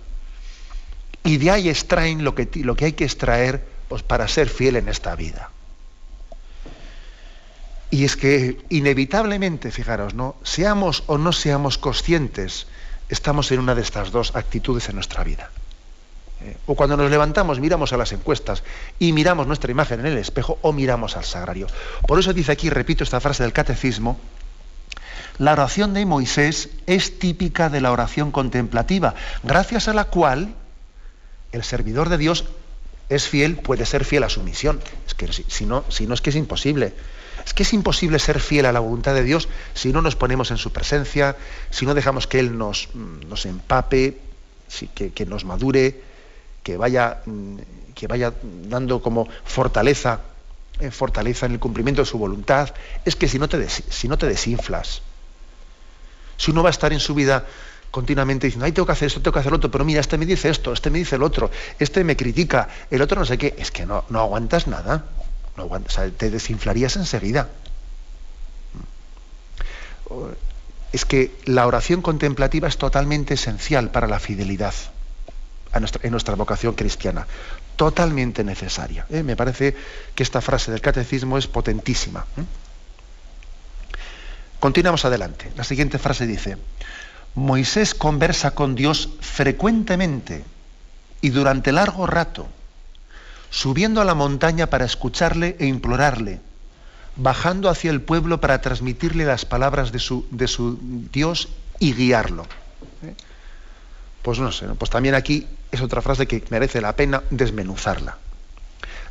[1.23, 4.75] y de ahí extraen lo que, lo que hay que extraer pues, para ser fiel
[4.75, 5.51] en esta vida.
[7.89, 10.35] Y es que inevitablemente, fijaros, ¿no?
[10.43, 12.67] Seamos o no seamos conscientes
[13.09, 15.49] estamos en una de estas dos actitudes en nuestra vida.
[16.41, 18.63] Eh, o cuando nos levantamos, miramos a las encuestas
[18.99, 21.67] y miramos nuestra imagen en el espejo o miramos al sagrario.
[22.07, 24.19] Por eso dice aquí, repito esta frase del catecismo,
[25.39, 30.55] la oración de Moisés es típica de la oración contemplativa, gracias a la cual
[31.51, 32.45] el servidor de Dios
[33.09, 34.81] es fiel, puede ser fiel a su misión.
[35.05, 36.93] Es que si no, si no es que es imposible.
[37.47, 40.51] Es que es imposible ser fiel a la voluntad de Dios si no nos ponemos
[40.51, 41.37] en su presencia,
[41.69, 44.17] si no dejamos que Él nos, mm, nos empape,
[44.93, 45.95] que, nos madure,
[46.61, 47.55] que vaya, mm,
[47.95, 50.19] que vaya dando como fortaleza,
[50.81, 52.73] eh, fortaleza en el cumplimiento de su voluntad.
[53.05, 55.01] Es que si no, te si no desinflas,
[56.35, 57.45] si uno va a estar en su vida
[57.91, 60.17] continuamente diciendo, ay, tengo que hacer esto, tengo que hacer lo otro, pero mira, este
[60.17, 63.37] me dice esto, este me dice lo otro, este me critica, el otro no sé
[63.37, 65.05] qué, es que no aguantas nada
[66.17, 67.49] te desinflarías enseguida.
[70.91, 74.73] Es que la oración contemplativa es totalmente esencial para la fidelidad
[75.73, 77.27] en nuestra vocación cristiana.
[77.75, 79.05] Totalmente necesaria.
[79.09, 79.23] ¿eh?
[79.23, 79.75] Me parece
[80.15, 82.25] que esta frase del catecismo es potentísima.
[82.37, 82.43] ¿eh?
[84.59, 85.51] Continuamos adelante.
[85.55, 86.57] La siguiente frase dice,
[87.35, 90.43] Moisés conversa con Dios frecuentemente
[91.21, 92.47] y durante largo rato
[93.57, 96.39] subiendo a la montaña para escucharle e implorarle,
[97.15, 100.77] bajando hacia el pueblo para transmitirle las palabras de su, de su
[101.11, 102.43] Dios y guiarlo.
[103.01, 103.15] ¿Eh?
[104.21, 108.19] Pues no sé, pues también aquí es otra frase que merece la pena desmenuzarla.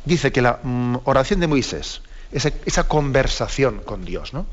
[0.05, 4.45] Dice que la mm, oración de Moisés, esa, esa, conversación con Dios, ¿no?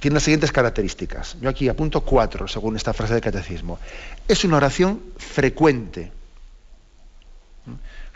[0.00, 1.36] tiene las siguientes características.
[1.42, 3.78] Yo aquí apunto cuatro, según esta frase del catecismo.
[4.26, 6.10] Es una oración frecuente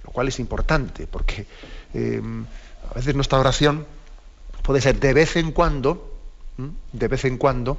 [0.04, 1.46] lo cual es importante, porque
[1.94, 2.22] eh,
[2.90, 3.86] a veces nuestra oración
[4.62, 6.14] puede ser de vez en cuando,
[6.92, 7.78] de vez en cuando,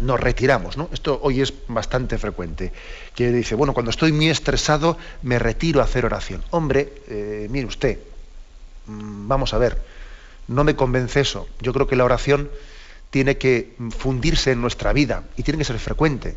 [0.00, 0.88] nos retiramos, ¿no?
[0.92, 2.72] Esto hoy es bastante frecuente.
[3.14, 6.42] Que dice, bueno, cuando estoy muy estresado, me retiro a hacer oración.
[6.50, 7.98] Hombre, eh, mire usted,
[8.86, 9.80] mm, vamos a ver,
[10.48, 11.48] no me convence eso.
[11.60, 12.50] Yo creo que la oración
[13.10, 16.36] tiene que fundirse en nuestra vida y tiene que ser frecuente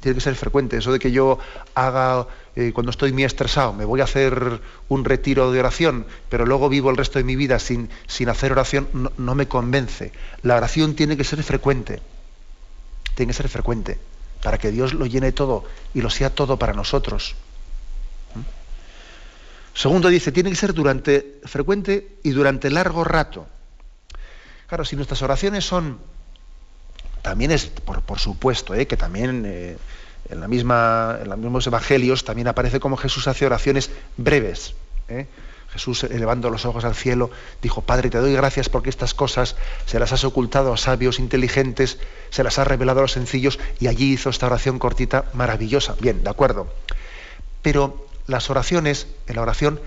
[0.00, 0.76] tiene que ser frecuente.
[0.76, 1.38] Eso de que yo
[1.74, 6.46] haga, eh, cuando estoy muy estresado, me voy a hacer un retiro de oración, pero
[6.46, 10.12] luego vivo el resto de mi vida sin, sin hacer oración, no, me convence.
[10.42, 12.00] La oración tiene que ser frecuente.
[13.14, 13.98] Tiene que ser frecuente,
[14.42, 17.34] para que Dios lo llene todo y lo sea todo para nosotros.
[18.34, 19.78] ¿Mm?
[19.78, 23.46] Segundo dice, tiene que ser durante, frecuente y durante largo rato.
[24.66, 25.98] Claro, si nuestras oraciones son
[27.24, 28.86] también es, por, supuesto, ¿eh?
[28.86, 29.78] que también eh,
[30.28, 34.74] en, la misma, en los mismos evangelios también aparece como Jesús hace oraciones breves.
[35.08, 35.26] ¿eh?
[35.72, 37.30] Jesús, elevando los ojos al cielo,
[37.62, 39.56] dijo, Padre, te doy gracias porque estas cosas
[39.86, 43.86] se las has ocultado a sabios, inteligentes, se las has revelado a los sencillos, y
[43.86, 45.96] allí hizo esta oración cortita maravillosa.
[45.98, 46.68] Bien, de acuerdo.
[47.62, 49.80] Pero las oraciones, la oración,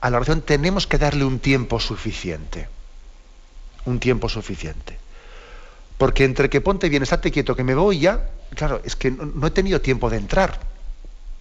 [0.00, 2.66] a la oración tenemos que darle un tiempo suficiente.
[3.84, 5.03] Un tiempo suficiente.
[5.98, 9.46] Porque entre que ponte bien, estate quieto, que me voy ya, claro, es que no,
[9.46, 10.58] he tenido tiempo de entrar.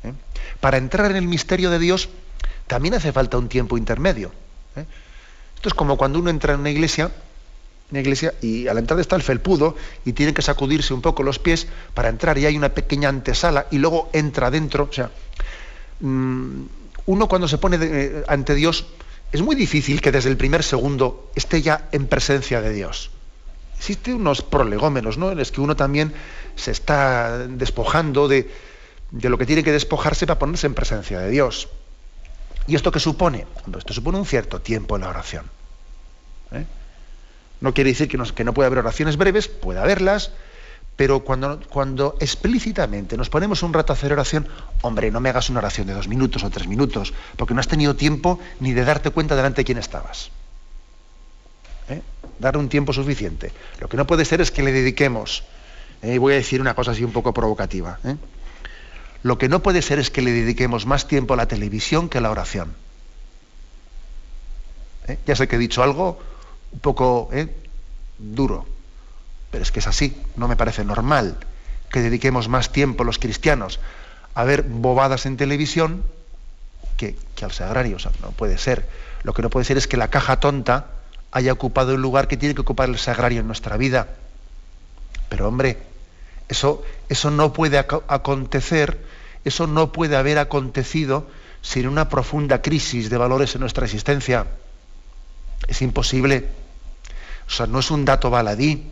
[0.03, 0.13] ¿eh?
[0.59, 2.09] Para entrar en el misterio de Dios
[2.67, 4.31] también hace falta un tiempo intermedio.
[4.75, 4.85] ¿eh?
[5.55, 7.11] Esto es como cuando uno entra en una iglesia,
[7.89, 11.23] una iglesia y a la entrada está el felpudo y tiene que sacudirse un poco
[11.23, 14.87] los pies para entrar y hay una pequeña antesala y luego entra dentro.
[14.89, 15.09] O sea,
[15.99, 16.63] mm,
[17.05, 18.85] uno cuando se pone eh, ante Dios
[19.31, 23.09] es muy difícil que desde el primer segundo esté ya en presencia de Dios.
[23.83, 25.29] Existen unos prolegómenos, ¿no?
[25.29, 26.13] En los que uno también
[26.55, 28.49] se está despojando de,
[29.11, 31.67] lo que tiene que despojarse para ponerse en presencia de Dios.
[32.65, 33.45] ¿Y esto qué supone?
[33.77, 35.47] esto supone un cierto tiempo en la oración.
[36.53, 36.65] ¿eh?
[37.59, 40.31] No quiere decir que no, que no puede haber oraciones breves, puede haberlas,
[40.95, 44.47] pero cuando, cuando explícitamente nos ponemos un rato a hacer oración,
[44.81, 47.67] hombre, no me hagas una oración de dos minutos o tres minutos, porque no has
[47.67, 50.31] tenido tiempo ni de darte cuenta delante de quién estabas.
[52.33, 52.39] ¿Eh?
[52.39, 53.51] dar un tiempo suficiente.
[53.79, 55.43] Lo que no puede ser es que le dediquemos,
[56.01, 56.15] ¿eh?
[56.15, 58.15] y voy a decir una cosa así un poco provocativa, ¿eh?
[59.23, 62.17] lo que no puede ser es que le dediquemos más tiempo a la televisión que
[62.17, 62.73] a la oración.
[65.25, 66.17] Ya sé que he dicho algo
[66.71, 67.29] un poco
[68.17, 68.65] duro,
[69.51, 71.37] pero es que es así, no me parece normal
[71.91, 73.79] que dediquemos más tiempo los cristianos
[74.33, 76.03] a ver bobadas en televisión
[76.97, 77.97] que, que al sagrario.
[77.97, 78.87] O sea, no puede ser.
[79.23, 80.87] Lo que no puede ser es que la caja tonta
[81.33, 84.07] haya ocupado el lugar que tiene que ocupar el sagrario en nuestra vida.
[85.29, 85.79] Pero hombre,
[86.47, 89.03] eso, eso no puede acontecer,
[89.43, 91.27] eso no puede haber acontecido
[91.63, 94.45] sin una profunda crisis de valores en nuestra existencia.
[95.67, 96.45] Es imposible.
[97.47, 98.91] O sea, no es un dato baladí.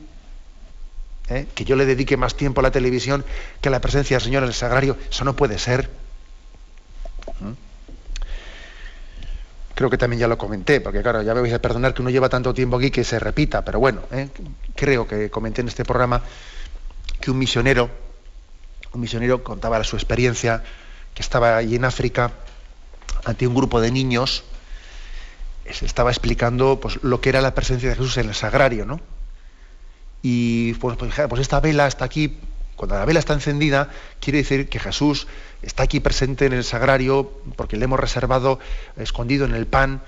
[1.29, 1.45] ¿eh?
[1.53, 3.23] Que yo le dedique más tiempo a la televisión
[3.61, 4.97] que a la presencia del Señor en el sagrario.
[5.11, 5.91] Eso no puede ser.
[9.81, 12.11] Creo que también ya lo comenté, porque claro, ya me vais a perdonar que uno
[12.11, 14.29] lleva tanto tiempo aquí que se repita, pero bueno, ¿eh?
[14.75, 16.21] creo que comenté en este programa
[17.19, 17.89] que un misionero,
[18.93, 20.63] un misionero contaba su experiencia,
[21.15, 22.29] que estaba allí en África
[23.25, 24.43] ante un grupo de niños,
[25.67, 28.99] se estaba explicando pues, lo que era la presencia de Jesús en el sagrario, ¿no?
[30.21, 32.37] Y pues, pues, pues esta vela está aquí,
[32.81, 33.89] cuando la vela está encendida,
[34.19, 35.27] quiere decir que Jesús
[35.61, 38.57] está aquí presente en el sagrario porque le hemos reservado
[38.97, 40.01] escondido en el pan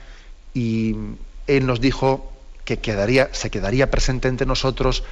[0.56, 0.96] y
[1.46, 2.34] Él nos dijo
[2.66, 5.04] que quedaría, se quedaría presente entre nosotros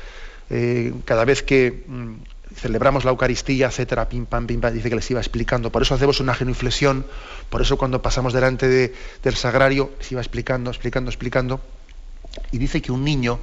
[0.49, 2.13] eh, cada vez que mm,
[2.55, 5.71] celebramos la Eucaristía, etcétera, pim pam, pim pam, dice que les iba explicando.
[5.71, 7.05] Por eso hacemos una genuflexión,
[7.51, 11.61] por eso cuando pasamos delante del sagrario, les iba explicando, explicando, explicando.
[12.51, 13.37] Y dice que un niño,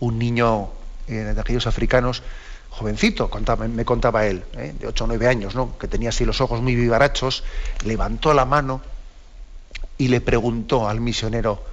[0.00, 0.70] un niño
[1.06, 2.22] eh, de aquellos africanos,
[2.78, 3.30] jovencito,
[3.68, 4.74] me contaba él, ¿eh?
[4.78, 5.76] de 8 o 9 años, ¿no?
[5.78, 7.44] que tenía así los ojos muy vivarachos,
[7.84, 8.80] levantó la mano
[9.98, 11.64] y le preguntó al misionero,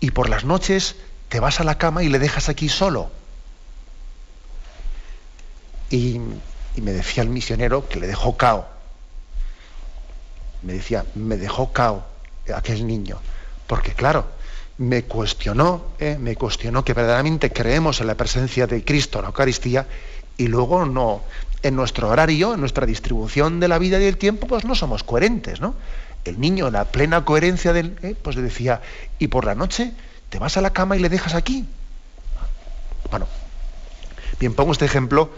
[0.00, 0.96] ¿y por las noches
[1.28, 3.10] te vas a la cama y le dejas aquí solo?
[5.90, 6.20] Y,
[6.74, 8.68] y me decía el misionero que le dejó cao.
[10.62, 12.06] Me decía, me dejó cao
[12.54, 13.20] aquel niño.
[13.66, 14.26] Porque claro,
[14.78, 16.18] me cuestionó, ¿eh?
[16.20, 19.86] me cuestionó que verdaderamente creemos en la presencia de Cristo en la Eucaristía
[20.36, 21.22] y luego no,
[21.62, 25.02] en nuestro horario, en nuestra distribución de la vida y del tiempo, pues no somos
[25.02, 25.74] coherentes, ¿no?
[26.24, 28.14] El niño, la plena coherencia del, ¿eh?
[28.20, 28.82] pues le decía,
[29.18, 29.92] y por la noche
[30.28, 31.64] te vas a la cama y le dejas aquí.
[33.10, 33.26] Bueno,
[34.38, 35.30] bien, pongo este ejemplo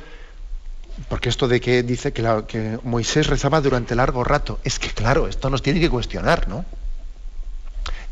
[1.08, 5.28] porque esto de que dice que, que Moisés rezaba durante largo rato, es que claro,
[5.28, 6.64] esto nos tiene que cuestionar, ¿no?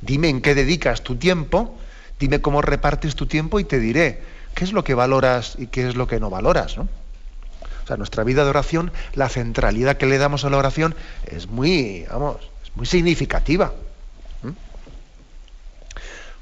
[0.07, 1.77] Dime en qué dedicas tu tiempo,
[2.21, 4.23] dime cómo repartes tu tiempo y te diré
[4.55, 6.79] qué es lo que valoras y qué es lo que no valoras.
[6.79, 6.85] ¿no?
[6.85, 10.95] O sea, nuestra vida de oración, la centralidad que le damos a la oración
[11.27, 13.75] es muy, vamos, es muy significativa.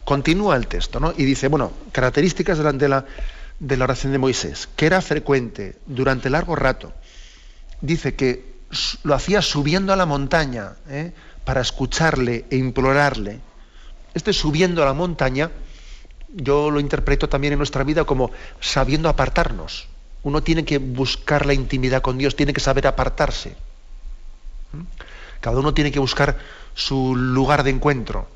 [0.05, 1.15] Continúa el texto, ¿no?
[1.17, 3.07] Y dice, bueno, características de la,
[3.59, 6.93] de la oración de Moisés, que era frecuente durante largo rato.
[7.81, 8.55] Dice que
[9.03, 11.13] lo hacía subiendo a la montaña, ¿eh?
[11.45, 13.41] para escucharle e implorarle.
[14.15, 15.51] Este subiendo a la montaña,
[16.33, 19.89] yo lo interpreto también en nuestra vida como sabiendo apartarnos.
[20.23, 23.57] Uno tiene que buscar la intimidad con Dios, tiene que saber apartarse.
[24.73, 24.83] ¿Mm?
[25.41, 26.39] Cada uno tiene que buscar
[26.75, 28.27] su lugar de encuentro,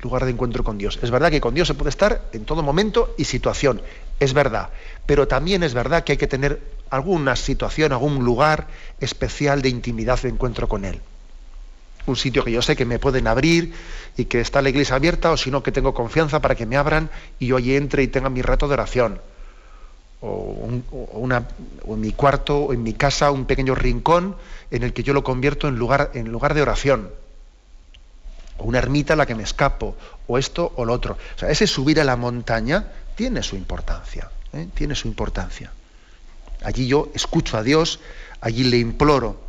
[0.00, 0.98] lugar de encuentro con Dios.
[1.02, 3.80] Es verdad que con Dios se puede estar en todo momento y situación,
[4.18, 4.70] es verdad,
[5.06, 6.60] pero también es verdad que hay que tener
[6.90, 8.66] alguna situación, algún lugar
[8.98, 11.00] especial de intimidad de encuentro con Él
[12.10, 13.72] un sitio que yo sé que me pueden abrir
[14.16, 16.76] y que está la iglesia abierta, o si no, que tengo confianza para que me
[16.76, 19.20] abran y yo allí entre y tenga mi rato de oración.
[20.20, 20.28] o,
[21.12, 21.46] una,
[21.86, 24.36] en mi cuarto o en mi casa un pequeño rincón
[24.70, 27.10] en el que yo lo convierto en lugar, en lugar de oración.
[28.58, 31.14] O una ermita a la que me escapo, o esto o lo otro.
[31.36, 34.68] O sea, ese subir a la montaña tiene su importancia, ¿eh?
[34.74, 35.72] tiene su importancia.
[36.62, 38.00] Allí yo escucho a Dios,
[38.40, 39.47] allí le imploro.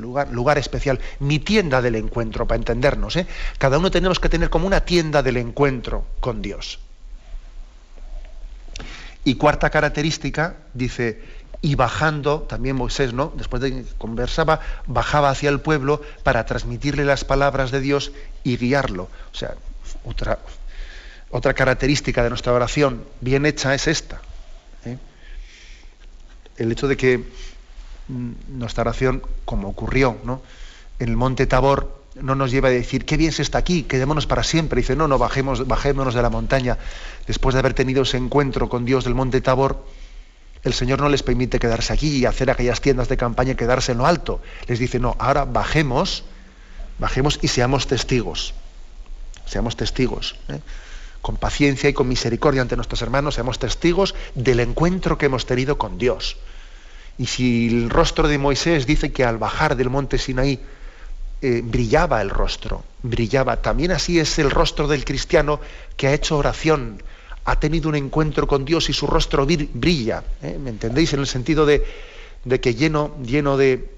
[0.00, 3.16] Lugar, especial, mi tienda del encuentro, para entendernos.
[3.16, 3.26] ¿eh?
[3.58, 6.78] Cada uno tenemos que tener como una tienda del encuentro con Dios.
[9.24, 11.22] Y cuarta característica, dice,
[11.62, 13.32] y bajando, también Moisés, ¿no?
[13.36, 18.58] Después de que conversaba, bajaba hacia el pueblo para transmitirle las palabras de Dios y
[18.58, 19.08] guiarlo.
[19.32, 19.54] O sea,
[20.04, 20.38] otra,
[21.30, 24.20] otra característica de nuestra oración bien hecha es esta.
[24.84, 24.98] ¿eh?
[26.58, 27.24] El hecho de que
[28.08, 30.42] nuestra oración, como ocurrió ¿no?
[30.98, 34.26] en el monte Tabor, no nos lleva a decir, qué bien se está aquí, quedémonos
[34.26, 34.80] para siempre.
[34.80, 36.78] Dice, no, no, bajemos, bajémonos de la montaña.
[37.26, 39.84] Después de haber tenido ese encuentro con Dios del monte Tabor,
[40.62, 43.92] el Señor no les permite quedarse aquí y hacer aquellas tiendas de campaña y quedarse
[43.92, 44.40] en lo alto.
[44.66, 46.24] Les dice, no, ahora bajemos,
[46.98, 48.54] bajemos y seamos testigos.
[49.46, 50.36] Seamos testigos.
[50.48, 50.60] ¿eh?
[51.20, 55.78] Con paciencia y con misericordia ante nuestros hermanos, seamos testigos del encuentro que hemos tenido
[55.78, 56.36] con Dios.
[57.18, 60.58] Y si el rostro de Moisés dice que al bajar del monte Sinaí
[61.42, 63.60] eh, brillaba el rostro, brillaba.
[63.60, 65.60] También así es el rostro del cristiano
[65.96, 67.02] que ha hecho oración,
[67.44, 70.24] ha tenido un encuentro con Dios y su rostro brilla.
[70.42, 70.58] ¿eh?
[70.58, 71.12] ¿Me entendéis?
[71.12, 71.84] En el sentido de,
[72.60, 73.90] que lleno, lleno de,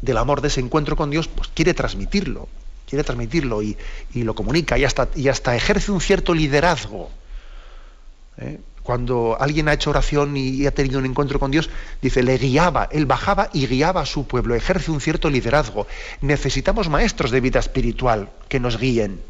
[0.00, 2.48] del amor de ese encuentro con Dios, pues quiere transmitirlo,
[2.88, 3.76] quiere transmitirlo y,
[4.14, 7.10] lo comunica y hasta, ejerce un cierto liderazgo.
[8.38, 8.60] ¿eh?
[8.86, 11.68] Cuando alguien ha hecho oración y ha tenido un encuentro con Dios,
[12.00, 15.88] dice, le guiaba, él bajaba y guiaba a su pueblo, ejerce un cierto liderazgo.
[16.20, 19.20] Necesitamos maestros de vida espiritual que nos guíen.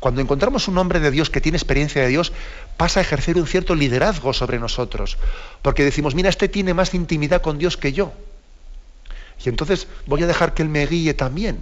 [0.00, 2.32] Cuando encontramos un hombre de Dios que tiene experiencia de Dios,
[2.76, 5.16] pasa a ejercer un cierto liderazgo sobre nosotros,
[5.62, 8.12] porque decimos, mira, este tiene más intimidad con Dios que yo.
[9.44, 11.60] Y entonces voy a dejar que él me guíe también.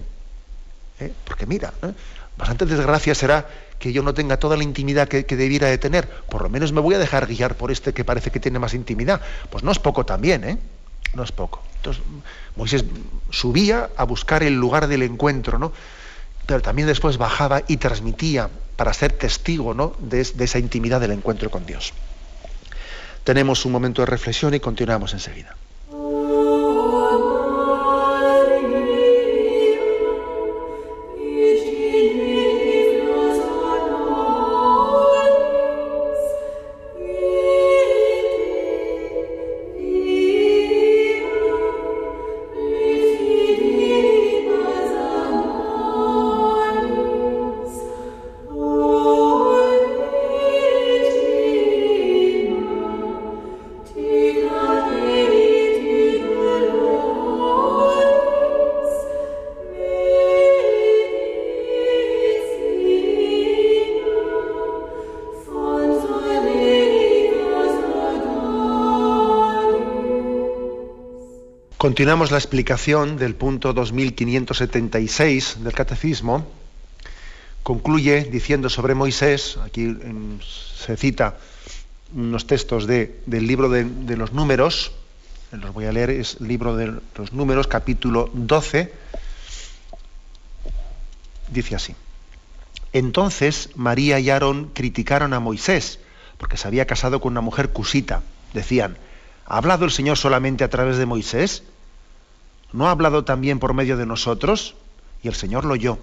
[1.01, 1.12] ¿eh?
[1.25, 1.93] Porque mira, ¿eh?
[2.38, 3.47] bastante desgracia será
[3.78, 6.80] que yo no tenga toda la intimidad que, debiera de tener, por lo menos me
[6.80, 9.20] voy a dejar guiar por este que parece que tiene más intimidad.
[9.50, 10.58] Pues no es poco también, ¿eh?
[11.14, 11.62] No es poco.
[11.76, 12.02] Entonces,
[12.56, 12.84] Moisés
[13.30, 15.72] subía a buscar el lugar del encuentro, ¿no?
[16.46, 19.94] Pero también después bajaba y transmitía para ser testigo ¿no?
[19.98, 21.92] de, de esa intimidad del encuentro con Dios.
[23.22, 25.56] Tenemos un momento de reflexión y continuamos enseguida.
[71.85, 76.47] Continuamos la explicación del punto 2576 del Catecismo.
[77.62, 79.94] Concluye diciendo sobre Moisés, aquí
[80.81, 81.37] se cita
[82.14, 84.92] unos textos del libro de, de, los números,
[85.53, 86.87] los voy a leer, es el libro de
[87.18, 88.90] los números, capítulo 12,
[91.53, 91.94] dice así.
[92.94, 95.99] Entonces María y Aarón criticaron a Moisés,
[96.38, 98.23] porque se había casado con una mujer cusita.
[98.55, 98.97] Decían,
[99.44, 101.62] ¿ha hablado el Señor solamente a través de Moisés?
[102.74, 104.74] ¿No ha hablado también por medio de nosotros?
[105.22, 105.96] Y el Señor lo oyó.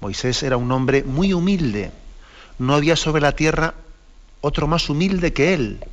[0.00, 1.92] Moisés era un hombre muy humilde.
[2.58, 3.74] No había sobre la tierra
[4.40, 5.84] otro más humilde que él.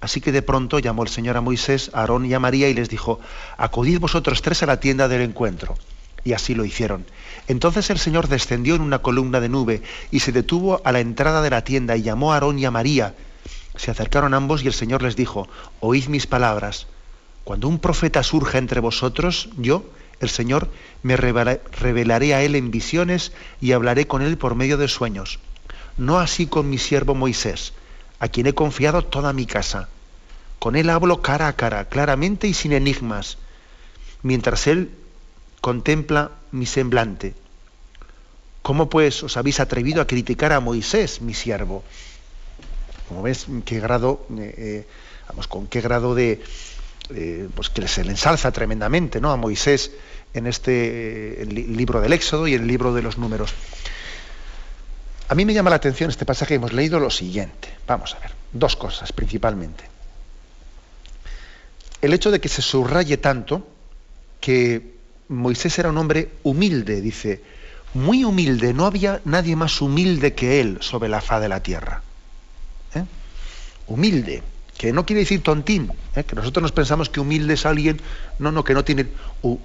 [0.00, 2.74] Así que de pronto llamó el Señor a Moisés, a Aarón y a María y
[2.74, 3.20] les dijo,
[3.56, 5.76] acudid vosotros tres a la tienda del encuentro.
[6.24, 7.06] Y así lo hicieron.
[7.46, 11.42] Entonces el Señor descendió en una columna de nube y se detuvo a la entrada
[11.42, 13.14] de la tienda y llamó a Aarón y a María.
[13.76, 15.48] Se acercaron ambos y el Señor les dijo,
[15.78, 16.88] oíd mis palabras.
[17.46, 19.84] Cuando un profeta surja entre vosotros, yo,
[20.18, 20.68] el Señor,
[21.04, 23.30] me revelaré a él en visiones
[23.60, 25.38] y hablaré con él por medio de sueños.
[25.96, 27.72] No así con mi siervo Moisés,
[28.18, 29.88] a quien he confiado toda mi casa.
[30.58, 33.38] Con él hablo cara a cara, claramente y sin enigmas,
[34.24, 34.90] mientras él
[35.60, 37.34] contempla mi semblante.
[38.62, 41.84] ¿Cómo pues os habéis atrevido a criticar a Moisés, mi siervo?
[43.06, 44.86] Como ves, qué grado, eh, eh,
[45.28, 46.42] vamos, con qué grado de,
[47.14, 49.30] eh, pues que se le ensalza tremendamente ¿no?
[49.30, 49.92] a Moisés
[50.34, 53.54] en este eh, libro del Éxodo y en el libro de los números.
[55.28, 57.68] A mí me llama la atención este pasaje, hemos leído lo siguiente.
[57.86, 58.32] Vamos a ver.
[58.52, 59.84] Dos cosas principalmente.
[62.00, 63.66] El hecho de que se subraye tanto
[64.40, 64.94] que
[65.28, 67.42] Moisés era un hombre humilde, dice,
[67.94, 72.02] muy humilde, no había nadie más humilde que él sobre la faz de la tierra.
[72.94, 73.04] ¿Eh?
[73.88, 74.42] Humilde,
[74.78, 76.24] que no quiere decir tontín, ¿eh?
[76.24, 78.00] que nosotros nos pensamos que humilde es alguien,
[78.38, 79.06] no, no, que no tiene...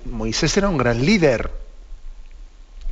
[0.06, 1.52] Moisés era un gran líder,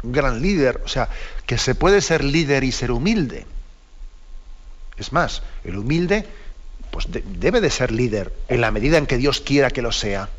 [0.03, 1.09] un gran líder, o sea,
[1.45, 3.45] que se puede ser líder y ser humilde.
[4.97, 6.25] Es más, el humilde
[6.91, 10.29] pues debe de ser líder en la medida en que Dios quiera que lo sea.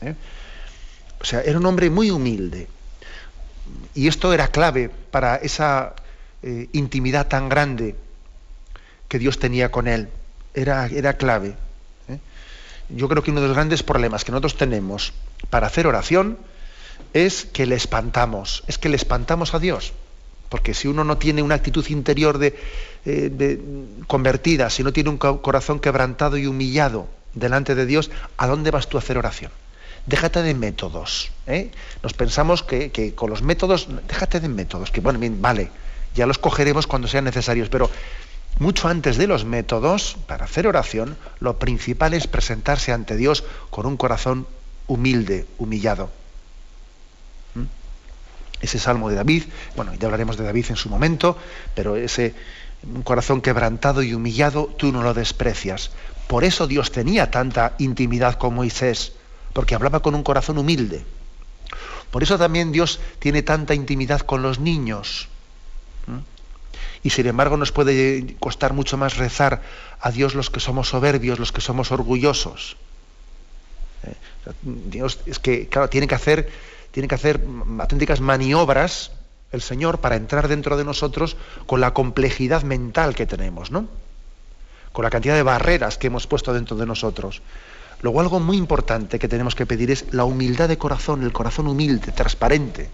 [0.00, 0.14] ¿Eh?
[1.20, 2.68] O sea, era un hombre muy humilde.
[3.94, 5.94] Y esto era clave para esa
[6.42, 7.96] eh, intimidad tan grande
[9.08, 10.08] que Dios tenía con él.
[10.58, 11.54] Era, era clave.
[12.08, 12.18] ¿eh?
[12.88, 15.12] Yo creo que uno de los grandes problemas que nosotros tenemos
[15.50, 16.38] para hacer oración
[17.12, 19.92] es que le espantamos, es que le espantamos a Dios.
[20.48, 22.58] Porque si uno no tiene una actitud interior de,
[23.04, 23.60] eh,
[24.06, 28.88] convertida, si no tiene un corazón quebrantado y humillado delante de Dios, ¿a dónde vas
[28.88, 29.52] tú a hacer oración?
[30.06, 31.30] Déjate de métodos.
[31.46, 31.70] ¿eh?
[32.02, 35.70] Nos pensamos que, con los métodos, déjate de métodos, que bueno, bien, vale,
[36.14, 37.90] ya los cogeremos cuando sean necesarios, pero
[38.58, 43.86] mucho antes de los métodos, para hacer oración, lo principal es presentarse ante Dios con
[43.86, 44.46] un corazón
[44.86, 46.10] humilde, humillado
[48.60, 49.44] ese salmo de David,
[49.76, 51.36] bueno, ya hablaremos de David en su momento,
[51.74, 52.34] pero ese
[52.82, 55.90] un corazón quebrantado y humillado, tú no lo desprecias.
[56.28, 59.14] Por eso Dios tenía tanta intimidad con Moisés,
[59.52, 61.04] porque hablaba con un corazón humilde.
[62.12, 65.28] Por eso también Dios tiene tanta intimidad con los niños.
[67.02, 69.62] Y sin embargo nos puede costar mucho más rezar
[70.00, 72.76] a Dios los que somos soberbios, los que somos orgullosos.
[74.04, 74.14] ¿Eh?
[74.62, 76.50] Dios es que, claro, tiene que hacer
[76.90, 77.40] tiene que hacer
[77.78, 79.12] auténticas maniobras
[79.52, 81.36] el Señor para entrar dentro de nosotros
[81.66, 83.88] con la complejidad mental que tenemos, ¿no?
[84.92, 87.42] Con la cantidad de barreras que hemos puesto dentro de nosotros.
[88.02, 91.66] Luego algo muy importante que tenemos que pedir es la humildad de corazón, el corazón
[91.66, 92.90] humilde, transparente.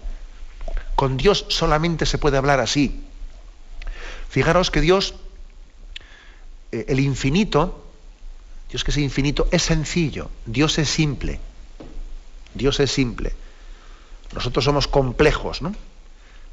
[0.95, 3.03] Con Dios solamente se puede hablar así.
[4.29, 5.15] Fijaros que Dios,
[6.71, 7.85] eh, el infinito,
[8.69, 10.29] Dios que es infinito, es sencillo.
[10.45, 11.39] Dios es simple.
[12.53, 13.33] Dios es simple.
[14.33, 15.73] Nosotros somos complejos, ¿no?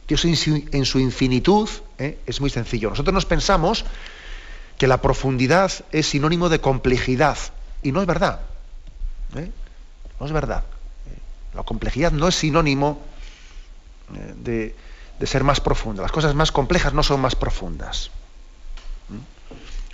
[0.09, 1.69] Dios en su, infinitud
[1.99, 2.19] ¿eh?
[2.27, 2.91] es muy sencillo.
[2.91, 3.85] Nosotros nos pensamos
[4.77, 7.39] que la profundidad es sinónimo de complejidad
[7.83, 8.41] y no es verdad.
[9.37, 9.51] ¿eh?
[10.19, 10.65] No es verdad.
[11.55, 13.01] La complejidad no es sinónimo
[14.37, 14.75] de,
[15.27, 16.03] ser más profunda.
[16.03, 18.11] Las cosas más complejas no son más profundas.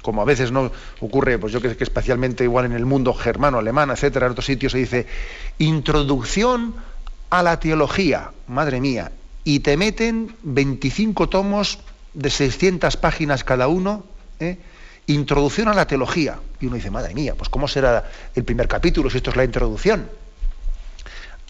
[0.03, 0.71] Como a veces no
[1.01, 4.47] ocurre, pues yo creo que especialmente igual en el mundo germano, alemán, etcétera, en otros
[4.47, 5.07] sitios se dice
[5.59, 6.75] introducción
[7.31, 9.13] a la teología, madre mía,
[9.45, 11.81] y te meten 25 tomos
[12.15, 14.05] de 600 páginas cada uno,
[14.41, 14.59] ¿eh?
[15.07, 16.39] introducción a la teología.
[16.61, 19.45] Y uno dice, madre mía, pues ¿cómo será el primer capítulo si esto es la
[19.45, 20.09] introducción?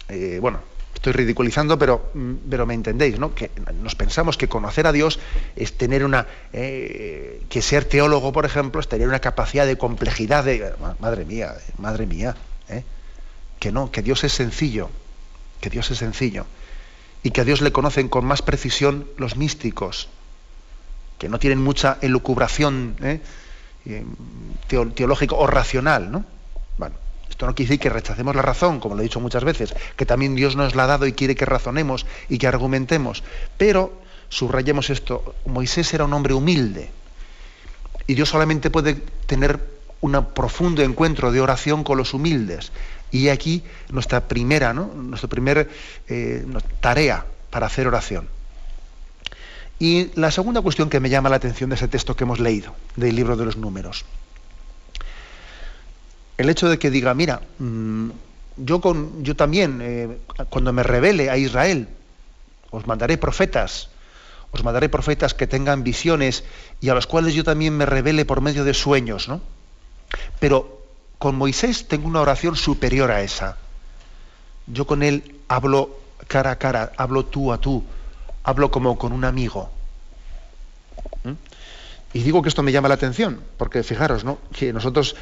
[0.07, 0.59] Eh, bueno,
[0.93, 3.33] estoy ridiculizando, pero, mm, pero me entendéis, ¿no?
[3.33, 5.19] Que nos pensamos que conocer a Dios
[5.55, 6.27] es tener una.
[6.53, 10.73] Eh, que ser teólogo, por ejemplo, es tener una capacidad de complejidad de.
[10.99, 12.35] Madre mía, madre mía.
[13.59, 14.89] Que no, que Dios es sencillo
[15.59, 16.45] que Dios es sencillo
[17.23, 20.07] y que a Dios le conocen con más precisión los místicos,
[21.17, 23.19] que no tienen mucha elucubración ¿eh?
[23.85, 24.05] Eh,
[24.67, 26.25] teológica o racional, ¿no?
[26.77, 26.95] Bueno,
[27.39, 30.05] esto no quiere decir que rechacemos la razón, como lo he dicho muchas veces, que
[30.05, 33.23] también Dios nos la ha dado y quiere que razonemos y que argumentemos,
[33.57, 33.93] pero
[34.27, 36.91] subrayemos esto, Moisés era un hombre humilde
[38.07, 39.57] y Dios solamente puede tener
[40.01, 42.73] un profundo encuentro de oración con los humildes.
[43.09, 45.65] Y aquí nuestra primera, nuestra primera
[46.09, 46.45] eh,
[46.81, 48.27] tarea para hacer oración.
[49.79, 52.75] Y la segunda cuestión que me llama la atención de ese texto que hemos leído,
[52.97, 54.03] del libro de los números.
[56.39, 58.11] El hecho de que diga, mira, mm,
[58.55, 60.19] yo, con, yo también, eh,
[60.49, 61.89] cuando me revele a Israel,
[62.71, 63.89] os mandaré profetas,
[64.51, 66.45] os mandaré profetas que tengan visiones
[66.79, 69.41] y a los cuales yo también me revele por medio de sueños, ¿no?
[70.39, 70.81] Pero
[71.17, 73.57] con Moisés tengo una oración superior a esa.
[74.65, 77.83] Yo con él hablo cara a cara, hablo tú a tú,
[78.45, 79.69] hablo como con un amigo.
[81.25, 81.33] ¿Mm?
[82.13, 84.39] Y digo que esto me llama la atención, porque fijaros, ¿no?
[84.57, 85.15] Que nosotros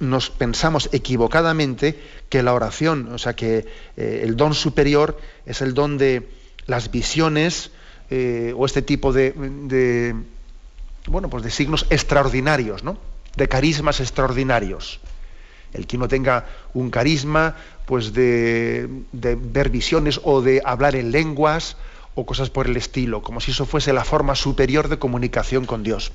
[0.00, 3.66] nos pensamos equivocadamente que la oración, o sea, que
[3.96, 6.28] eh, el don superior es el don de
[6.66, 7.70] las visiones
[8.10, 10.14] eh, o este tipo de, de,
[11.06, 12.98] bueno, pues de signos extraordinarios, ¿no?
[13.36, 15.00] De carismas extraordinarios
[15.74, 21.76] el que uno tenga un carisma pues de, ver visiones o de hablar en lenguas
[22.14, 25.82] o cosas por el estilo, como si eso fuese la forma superior de comunicación con
[25.82, 26.12] Dios.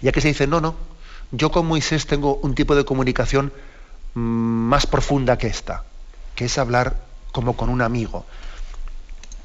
[0.00, 0.76] Ya que se dice, no, no,
[1.32, 3.52] yo con Moisés tengo un tipo de comunicación
[4.14, 5.84] mm, más profunda que esta,
[6.34, 6.96] que es hablar
[7.32, 8.24] como con un amigo.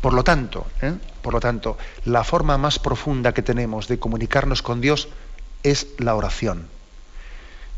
[0.02, 0.94] Por lo tanto, ¿eh?
[1.22, 5.10] por lo tanto, la forma más profunda que tenemos de comunicarnos con Dios
[5.64, 6.68] es la oración,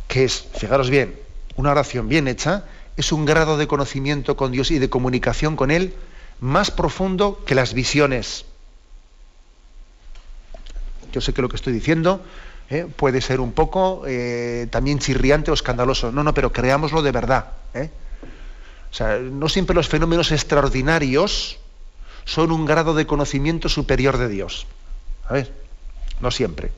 [0.07, 1.19] que es, fijaros bien,
[1.55, 5.71] una oración bien hecha es un grado de conocimiento con Dios y de comunicación con
[5.71, 5.93] Él
[6.39, 8.45] más profundo que las visiones.
[11.11, 12.23] Yo sé que lo que estoy diciendo
[12.70, 12.88] ¿eh?
[12.95, 16.11] puede ser un poco eh, también chirriante o escandaloso.
[16.11, 17.47] No, no, pero creámoslo de verdad.
[17.74, 17.89] ¿eh?
[18.91, 21.57] O sea, no siempre los fenómenos extraordinarios
[22.26, 24.68] son un grado de conocimiento superior de Dios.
[25.28, 25.51] A ver,
[26.22, 26.72] no siempre.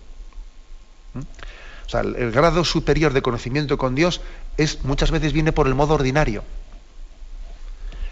[1.85, 4.21] O sea, el, grado superior de conocimiento con Dios
[4.57, 6.43] es muchas veces viene por el modo ordinario.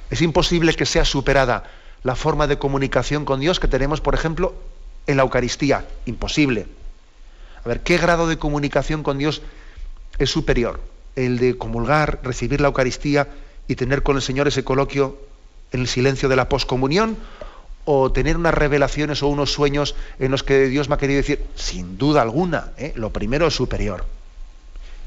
[0.10, 1.64] Es imposible que sea superada
[2.04, 4.54] la forma de comunicación con Dios que tenemos, por ejemplo,
[5.08, 5.86] en la Eucaristía.
[6.06, 6.68] Imposible.
[7.64, 9.41] A ver, ¿qué grado de comunicación con Dios
[10.18, 10.82] es superior?
[11.16, 13.30] El de comulgar, recibir la Eucaristía
[13.68, 15.18] y tener con el Señor ese coloquio
[15.72, 17.18] en el silencio de la poscomunión
[17.86, 21.45] o tener unas revelaciones o unos sueños en los que Dios me ha querido decir,
[21.55, 22.93] sin duda alguna, ¿eh?
[22.95, 24.05] lo primero es superior.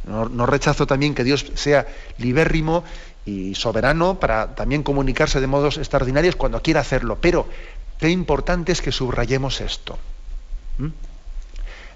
[0.07, 1.89] No, rechazo también que Dios sea
[2.19, 2.85] libérrimo
[3.25, 7.49] y soberano para también comunicarse de modos extraordinarios cuando quiera hacerlo, pero
[7.99, 9.99] qué importante es que subrayemos esto.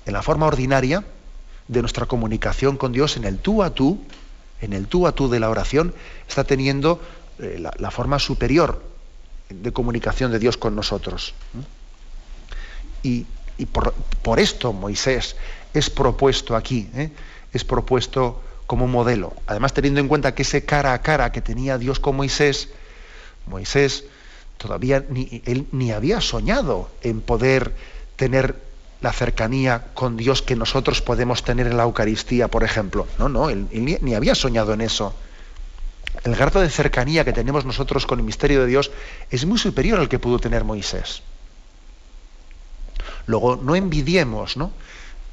[0.06, 1.04] En la forma ordinaria
[1.68, 4.00] de nuestra comunicación con Dios, en el tú a tú,
[4.60, 5.94] en el tú a tú de la oración,
[6.28, 7.00] está teniendo
[7.38, 8.90] eh, la forma superior
[9.50, 11.34] de comunicación de Dios con nosotros.
[13.02, 13.26] Y,
[14.22, 15.36] por, esto Moisés
[15.74, 17.10] es propuesto aquí, ¿eh?
[17.52, 19.34] es propuesto como modelo.
[19.46, 22.68] Además, teniendo en cuenta que ese cara a cara que tenía Dios con Moisés,
[23.46, 24.04] Moisés
[24.56, 27.74] todavía ni, él ni había soñado en poder
[28.16, 28.56] tener
[29.00, 33.06] la cercanía con Dios que nosotros podemos tener en la Eucaristía, por ejemplo.
[33.18, 35.14] No, no, él, ni había soñado en eso
[36.24, 38.90] el grado de cercanía que tenemos nosotros con el misterio de Dios
[39.30, 41.22] es muy superior al que pudo tener Moisés.
[43.26, 44.72] Luego, no envidiemos ¿no?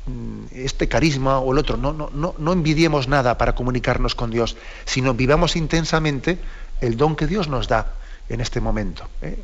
[0.05, 4.32] Mm, este carisma o el otro, no, no, no, no envidiemos nada para comunicarnos con
[4.32, 4.55] Dios,
[4.86, 6.38] sino vivamos intensamente
[6.80, 7.93] el don que Dios nos da
[8.30, 9.09] en este momento.
[9.22, 9.41] ¿eh?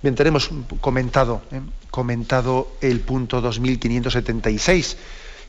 [0.00, 1.60] Bien, tenemos comentado, ¿eh?
[1.90, 4.96] comentado el punto 2576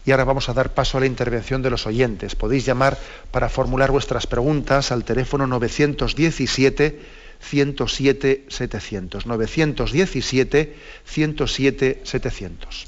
[0.06, 2.36] y ahora vamos a dar paso a la intervención de los oyentes.
[2.36, 2.98] Podéis llamar
[3.32, 7.00] para formular vuestras preguntas al teléfono 917
[7.40, 9.26] 107 700.
[9.28, 10.76] 917
[11.06, 12.88] 107 700.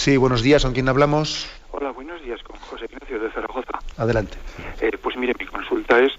[0.00, 1.46] Sí, buenos días, ¿con quién hablamos?
[1.72, 3.78] Hola, buenos días, con José Ignacio de Zaragoza.
[3.98, 4.38] Adelante.
[4.80, 6.10] Eh, pues mire, mi consulta es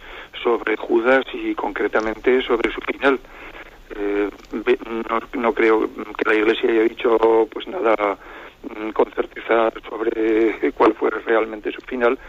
[0.43, 3.19] sobre Judas y concretamente sobre su final.
[3.95, 4.29] Eh,
[5.33, 7.95] no, creo que la Iglesia haya dicho pues nada
[8.69, 12.19] mm, con certeza sobre cuál fue realmente su final,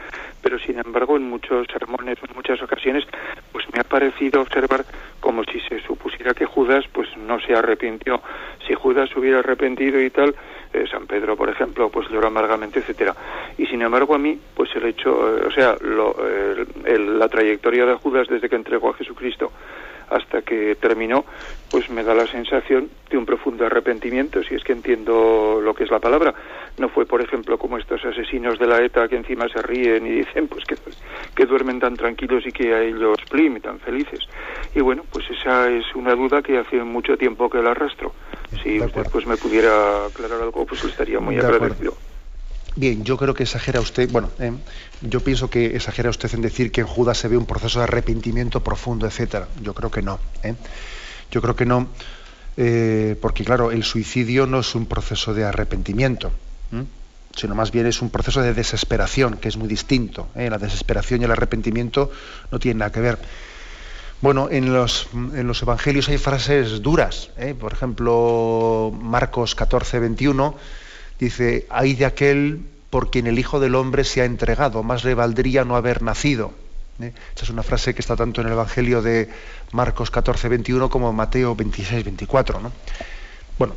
[0.40, 3.04] pero sin embargo en muchos sermones, en muchas ocasiones,
[3.52, 4.86] pues me ha parecido observar
[5.20, 8.22] como si se supusiera que Judas pues no se arrepintió.
[8.66, 10.34] Si Judas hubiera arrepentido y tal,
[10.72, 13.14] eh, San Pedro, por ejemplo, pues lloró amargamente, etcétera.
[13.58, 18.28] Y sin embargo a mí, pues el hecho, eh, o sea, la trayectoria de Judas
[18.28, 19.52] desde que entregó a Jesucristo
[20.12, 21.24] hasta que terminó,
[21.70, 25.84] pues me da la sensación de un profundo arrepentimiento, si es que entiendo lo que
[25.84, 26.34] es la palabra.
[26.78, 30.10] No fue, por ejemplo, como estos asesinos de la ETA que encima se ríen y
[30.10, 30.76] dicen pues que,
[31.34, 34.20] que duermen tan tranquilos y que a ellos plim, tan felices.
[34.74, 38.14] Y bueno, pues esa es una duda que hace mucho tiempo que la arrastro.
[38.62, 41.94] Si usted pues me pudiera aclarar algo, pues estaría muy agradecido.
[42.74, 44.52] Bien, yo creo que exagera usted, bueno, eh,
[45.02, 47.84] yo pienso que exagera usted en decir que en Judas se ve un proceso de
[47.84, 49.48] arrepentimiento profundo, etcétera.
[49.60, 50.18] Yo creo que no.
[50.42, 50.54] ¿eh?
[51.30, 51.88] Yo creo que no,
[52.56, 56.32] eh, porque claro, el suicidio no es un proceso de arrepentimiento,
[57.34, 60.28] sino más bien es un proceso de desesperación, que es muy distinto.
[60.34, 62.10] La desesperación y el arrepentimiento
[62.50, 63.18] no tienen nada que ver.
[64.20, 67.30] Bueno, en los, en los evangelios hay frases duras.
[67.58, 70.56] Por ejemplo, Marcos 14, 21
[71.22, 75.14] Dice, hay de aquel por quien el Hijo del Hombre se ha entregado, más le
[75.14, 76.52] valdría no haber nacido.
[77.00, 77.12] ¿Eh?
[77.36, 79.30] Esa es una frase que está tanto en el Evangelio de
[79.70, 82.60] Marcos 14, 21 como Mateo 26, 24.
[83.56, 83.76] Bueno,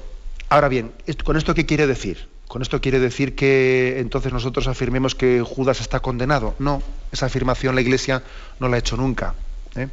[0.50, 0.92] ahora bien,
[1.24, 2.28] ¿con esto qué quiere decir?
[2.48, 6.56] ¿Con esto quiere decir que entonces nosotros afirmemos que Judas está condenado?
[6.60, 6.82] No,
[7.12, 8.24] esa afirmación la Iglesia
[8.60, 9.34] no la ha hecho nunca.
[9.76, 9.88] ¿eh?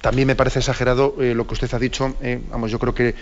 [0.00, 2.14] También me parece exagerado eh, lo que usted ha dicho.
[2.50, 3.14] vamos, yo creo que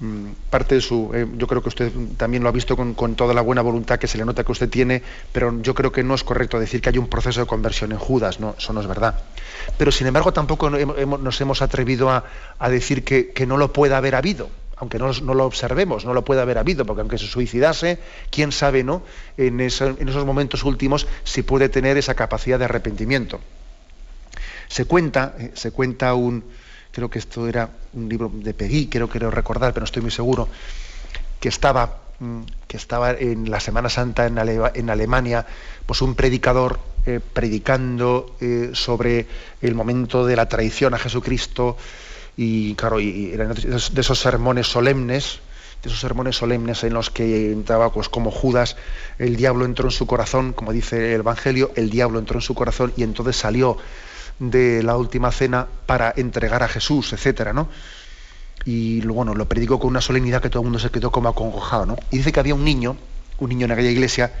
[0.00, 3.32] Mm, parte de su eh, yo creo que usted también lo ha visto con, toda
[3.32, 5.00] la buena voluntad que se le nota que usted tiene
[5.30, 7.98] pero yo creo que no es correcto decir que hay un proceso de conversión en
[7.98, 9.20] Judas no eso no es verdad
[9.78, 12.24] pero sin embargo tampoco nos hemos atrevido a,
[12.68, 16.58] decir que, no lo pueda haber habido aunque no, lo observemos, no lo puede haber
[16.58, 17.98] habido, porque aunque se suicidase,
[18.30, 19.02] quién sabe, ¿no?
[19.36, 23.40] En, esos momentos últimos si puede tener esa capacidad de arrepentimiento.
[24.68, 26.44] Se cuenta, eh, se cuenta un,
[26.90, 30.10] creo que esto era un libro de Pegui, creo que recordar, pero no estoy muy
[30.10, 30.48] seguro,
[31.38, 34.38] que estaba, mm, que estaba en la Semana Santa en,
[34.90, 35.46] Alemania,
[35.86, 39.26] pues un predicador eh, predicando eh, sobre
[39.60, 41.76] el momento de la traición a Jesucristo,
[42.36, 45.40] y claro, y, de esos sermones solemnes,
[45.82, 48.76] de esos sermones solemnes en los que entraba pues como Judas,
[49.18, 52.54] el diablo entró en su corazón, como dice el Evangelio, el diablo entró en su
[52.54, 53.76] corazón y entonces salió
[54.38, 57.68] de la última cena para entregar a Jesús, etcétera, ¿no?
[58.64, 61.86] Y bueno, lo predicó con una solemnidad que todo el mundo se quedó como acongojado,
[61.86, 61.96] ¿no?
[62.10, 62.96] Y dice que había un niño,
[63.38, 64.32] un niño en aquella iglesia,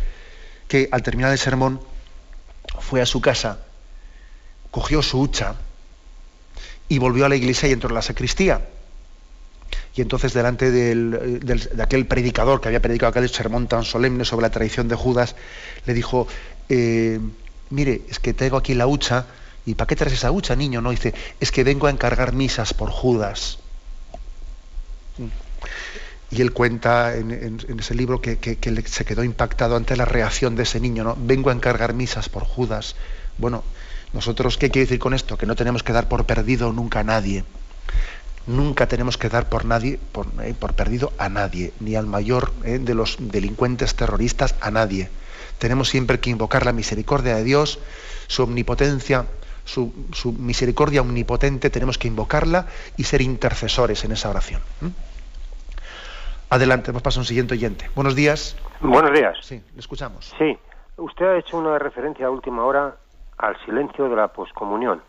[0.66, 1.80] que al terminar el sermón
[2.80, 3.58] fue a su casa,
[4.70, 5.56] cogió su hucha
[6.88, 8.68] y volvió a la iglesia y entró en la sacristía.
[9.96, 14.50] Y entonces delante de aquel predicador que había predicado aquel sermón tan solemne sobre la
[14.50, 15.36] traición de Judas,
[15.86, 16.26] le dijo,
[16.68, 17.20] eh,
[17.70, 19.26] mire, es que tengo aquí la hucha,
[19.66, 20.80] ¿Y para qué traes esa hucha, niño?
[20.80, 23.58] No, dice, es que vengo a encargar misas por Judas.
[26.30, 28.38] Y él cuenta en, ese libro que,
[28.86, 31.16] se quedó impactado ante la reacción de ese niño, ¿no?
[31.18, 32.96] Vengo a encargar misas por Judas.
[33.38, 33.64] Bueno,
[34.14, 35.36] nosotros, ¿qué quiere decir con esto?
[35.36, 37.44] Que no tenemos que dar por perdido nunca a nadie.
[38.46, 42.78] Nunca tenemos que dar por nadie, por, eh, perdido a nadie, ni al mayor eh,
[42.78, 45.10] de los delincuentes terroristas, a nadie.
[45.58, 47.80] Tenemos siempre que invocar la misericordia de Dios,
[48.28, 49.26] su omnipotencia,
[49.64, 49.92] su,
[50.38, 54.60] misericordia omnipotente, tenemos que invocarla y ser intercesores en esa oración.
[56.50, 57.90] Adelante, hemos pasado a un siguiente oyente.
[57.96, 58.56] Buenos días.
[58.80, 59.38] Buenos días.
[59.42, 60.32] Sí, le escuchamos.
[60.38, 60.56] Sí,
[60.98, 62.96] usted ha hecho una referencia a última hora
[63.38, 65.02] al silencio de la poscomunión.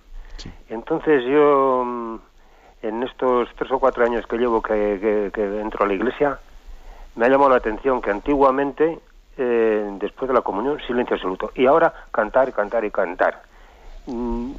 [0.69, 2.15] Entonces yo, mm,
[2.82, 6.39] en estos tres o cuatro años que llevo que, que, entro a la iglesia,
[7.15, 8.99] me ha llamado la atención que antiguamente,
[9.38, 11.51] eh, después de la comunión, silencio absoluto.
[11.55, 13.41] Y ahora cantar, cantar y cantar.
[14.07, 14.51] Mm,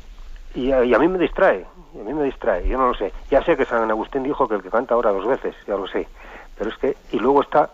[0.54, 3.12] y, a, mí me distrae, a mí me distrae, yo no lo sé.
[3.30, 5.86] Ya sé que San Agustín dijo que el que canta ahora dos veces, ya lo
[5.86, 6.08] sé.
[6.56, 7.68] Pero es que, y luego está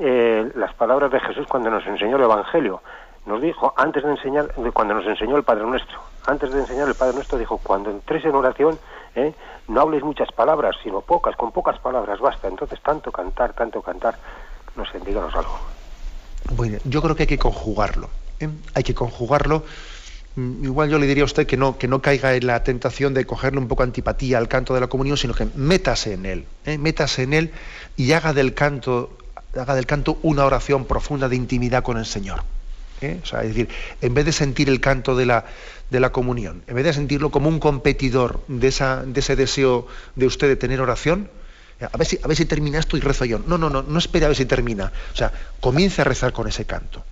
[0.00, 2.82] eh, las palabras de Jesús cuando nos enseñó el Evangelio.
[3.26, 6.94] Nos dijo, antes de enseñar, cuando nos enseñó el Padre Nuestro, antes de enseñar el
[6.94, 8.78] Padre Nuestro, dijo, cuando entres en oración,
[9.14, 9.34] eh,
[9.68, 12.48] no hables muchas palabras, sino pocas, con pocas palabras basta.
[12.48, 14.16] Entonces, tanto cantar, tanto cantar,
[14.76, 15.58] no sé, algo.
[16.52, 18.08] Bueno, yo creo que hay que conjugarlo.
[18.40, 18.48] ¿eh?
[18.74, 19.64] Hay que conjugarlo
[20.38, 23.12] Mm, igual yo le diría a usted que no, que no caiga en la tentación
[23.12, 26.44] de cogerle un poco antipatía al canto de la comunión, sino que métase en él,
[26.78, 27.50] métase en él
[27.96, 29.10] y haga del canto,
[29.56, 32.42] haga del canto una oración profunda de intimidad con el Señor.
[33.00, 33.20] ¿eh?
[33.22, 33.68] es decir,
[34.00, 35.44] en vez de sentir el canto de la,
[35.90, 39.86] de la comunión, en vez de sentirlo como un competidor de, esa, de ese deseo
[40.16, 41.30] de usted de tener oración,
[41.80, 43.38] a ver, si, a ver si termina esto y rezo yo.
[43.46, 44.92] No, no, no, no espere a ver si termina.
[45.12, 47.04] O sea, comience a rezar con ese canto.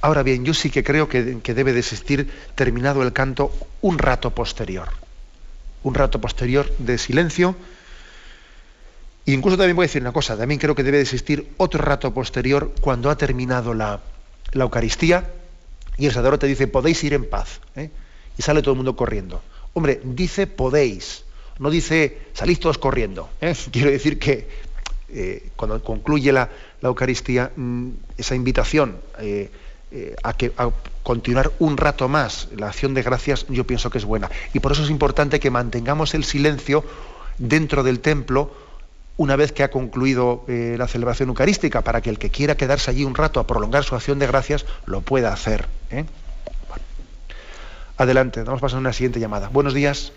[0.00, 4.30] Ahora bien, yo sí que creo que, debe de existir, terminado el canto, un rato
[4.30, 4.88] posterior.
[5.82, 7.56] Un rato posterior de silencio.
[9.26, 11.80] E incluso también voy a decir una cosa, también creo que debe de existir otro
[11.82, 14.00] rato posterior cuando ha terminado la,
[14.52, 15.32] Eucaristía
[15.96, 17.60] y el sacerdote dice, podéis ir en paz.
[17.74, 17.90] ¿eh?
[18.38, 19.42] Y sale todo el mundo corriendo.
[19.72, 21.24] Hombre, dice podéis,
[21.58, 23.30] no dice salid todos corriendo.
[23.40, 23.54] ¿eh?
[23.72, 24.46] Quiero decir que
[25.08, 26.50] eh, cuando concluye la,
[26.82, 29.50] Eucaristía, mm, esa invitación eh,
[30.22, 30.70] a, que, a
[31.02, 34.30] continuar un rato más la acción de gracias, yo pienso que es buena.
[34.52, 36.84] Y por eso es importante que mantengamos el silencio
[37.38, 38.63] dentro del templo
[39.16, 43.04] una vez que ha concluido la celebración eucarística, para que el que quiera quedarse allí
[43.04, 45.66] un rato a prolongar su acción de gracias lo pueda hacer.
[47.96, 49.48] Adelante, vamos a pasar a una siguiente llamada.
[49.50, 50.12] Buenos días.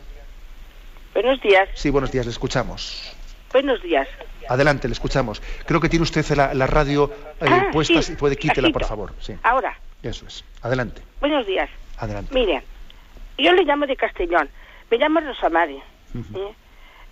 [1.13, 1.69] Buenos días.
[1.75, 3.15] Sí, buenos días, le escuchamos.
[3.53, 4.07] Buenos días.
[4.49, 5.41] Adelante, le escuchamos.
[5.65, 9.13] Creo que tiene usted la, radio eh, ah, puesta, si puede quítela, por favor.
[9.19, 9.33] Sí.
[9.43, 9.77] Ahora.
[10.03, 10.43] Eso es.
[10.61, 11.01] Adelante.
[11.19, 11.69] Buenos días.
[11.97, 12.33] Adelante.
[12.33, 12.63] Mire,
[13.37, 14.49] yo le llamo de Castellón.
[14.89, 15.81] Me llamo Rosamari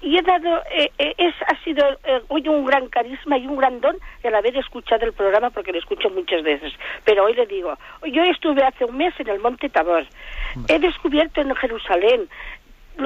[0.05, 3.57] y he dado, eh, eh, es, ha sido eh, hoy un gran carisma y un
[3.57, 6.71] gran don el haber escuchado el programa porque lo escucho muchas veces.
[7.03, 7.75] Pero hoy le digo,
[8.05, 10.05] yo estuve hace un mes en el Monte Tabor,
[10.67, 12.29] he descubierto en Jerusalén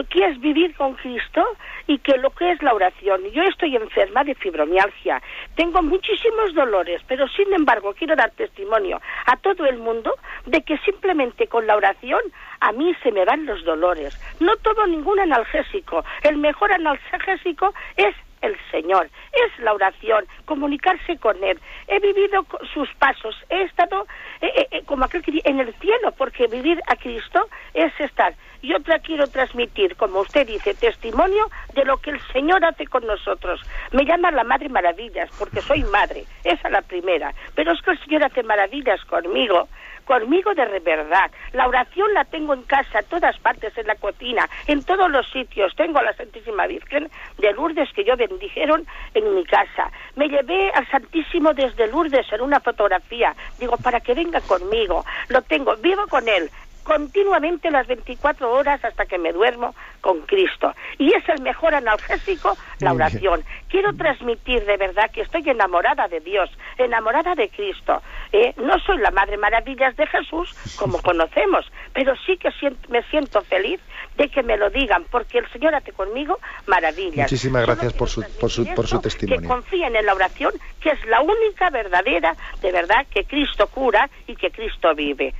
[0.09, 1.45] que es vivir con Cristo
[1.87, 3.21] y que lo que es la oración.
[3.31, 5.21] Yo estoy enferma de fibromialgia,
[5.55, 10.13] tengo muchísimos dolores, pero sin embargo quiero dar testimonio a todo el mundo
[10.45, 12.21] de que simplemente con la oración
[12.61, 14.19] a mí se me van los dolores.
[14.39, 16.03] No tomo ningún analgésico.
[16.23, 21.59] El mejor analgésico es el Señor, es la oración, comunicarse con Él.
[21.87, 24.07] He vivido sus pasos, he estado
[24.41, 28.33] eh, eh, eh, como aquel que en el cielo, porque vivir a Cristo es estar.
[28.62, 33.05] Yo te quiero transmitir, como usted dice, testimonio de lo que el Señor hace con
[33.07, 33.62] nosotros.
[33.93, 37.34] Me llama la Madre Maravillas, porque soy madre, esa es la primera.
[37.55, 39.70] Pero es que el Señor hace maravillas conmigo,
[40.03, 41.32] conmigo de verdad.
[41.53, 45.30] La oración la tengo en casa, en todas partes, en la cocina, en todos los
[45.30, 45.74] sitios.
[45.76, 49.89] Tengo a la Santísima Virgen de Lourdes que yo bendijeron en mi casa.
[50.16, 53.34] Me llevé al Santísimo desde Lourdes en una fotografía.
[53.57, 55.05] Digo, para que venga conmigo.
[55.30, 56.49] Lo tengo, vivo con él
[56.89, 60.73] continuamente las 24 horas hasta que me duermo con Cristo.
[60.97, 63.43] Y es el mejor analgésico, la oración.
[63.67, 68.01] Quiero transmitir de verdad que estoy enamorada de Dios, enamorada de Cristo.
[68.31, 68.55] ¿eh?
[68.57, 72.49] no soy la Madre Maravillas de Jesús, como conocemos, pero sí que
[72.87, 73.79] me siento feliz
[74.17, 77.31] de que me lo digan, porque el Señor hace conmigo maravillas.
[77.31, 79.41] Muchísimas gracias por su, por su, por su testimonio.
[79.41, 84.09] Que confíen en la oración, que es la única verdadera, de verdad, que Cristo cura
[84.25, 85.35] y que Cristo vive.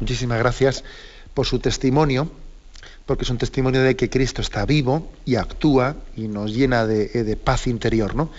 [0.00, 0.84] Muchísimas gracias
[1.32, 2.30] por su testimonio,
[3.06, 7.10] porque es un testimonio de que Cristo está vivo y actúa y nos llena de,
[7.14, 8.14] eh, paz interior.
[8.14, 8.30] ¿no?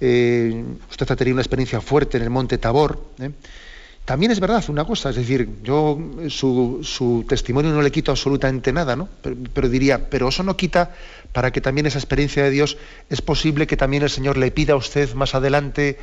[0.00, 3.04] Eh, usted ha tenido una experiencia fuerte en el monte Tabor.
[3.20, 3.30] ¿eh?
[4.04, 5.96] También es verdad una cosa, es decir, yo
[6.28, 9.08] su, testimonio no le quito absolutamente nada, ¿no?
[9.22, 10.94] Pero, diría, pero eso no quita
[11.32, 12.76] para que también esa experiencia de Dios
[13.08, 15.98] es posible que también el Señor le pida a usted más adelante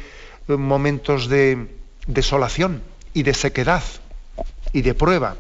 [0.48, 1.68] momentos de
[2.06, 2.82] desolación
[3.14, 3.84] y de sequedad,
[4.74, 5.36] y de prueba.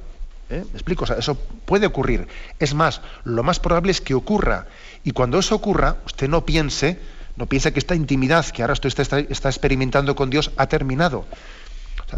[0.49, 0.63] ¿eh?
[0.71, 1.05] ¿Me explico?
[1.05, 2.27] eso puede ocurrir.
[2.59, 4.67] Es más, lo más probable es que ocurra.
[5.03, 6.99] Y cuando eso ocurra, usted no piense,
[7.35, 11.25] no piense que esta intimidad que ahora usted está, experimentando con Dios ha terminado.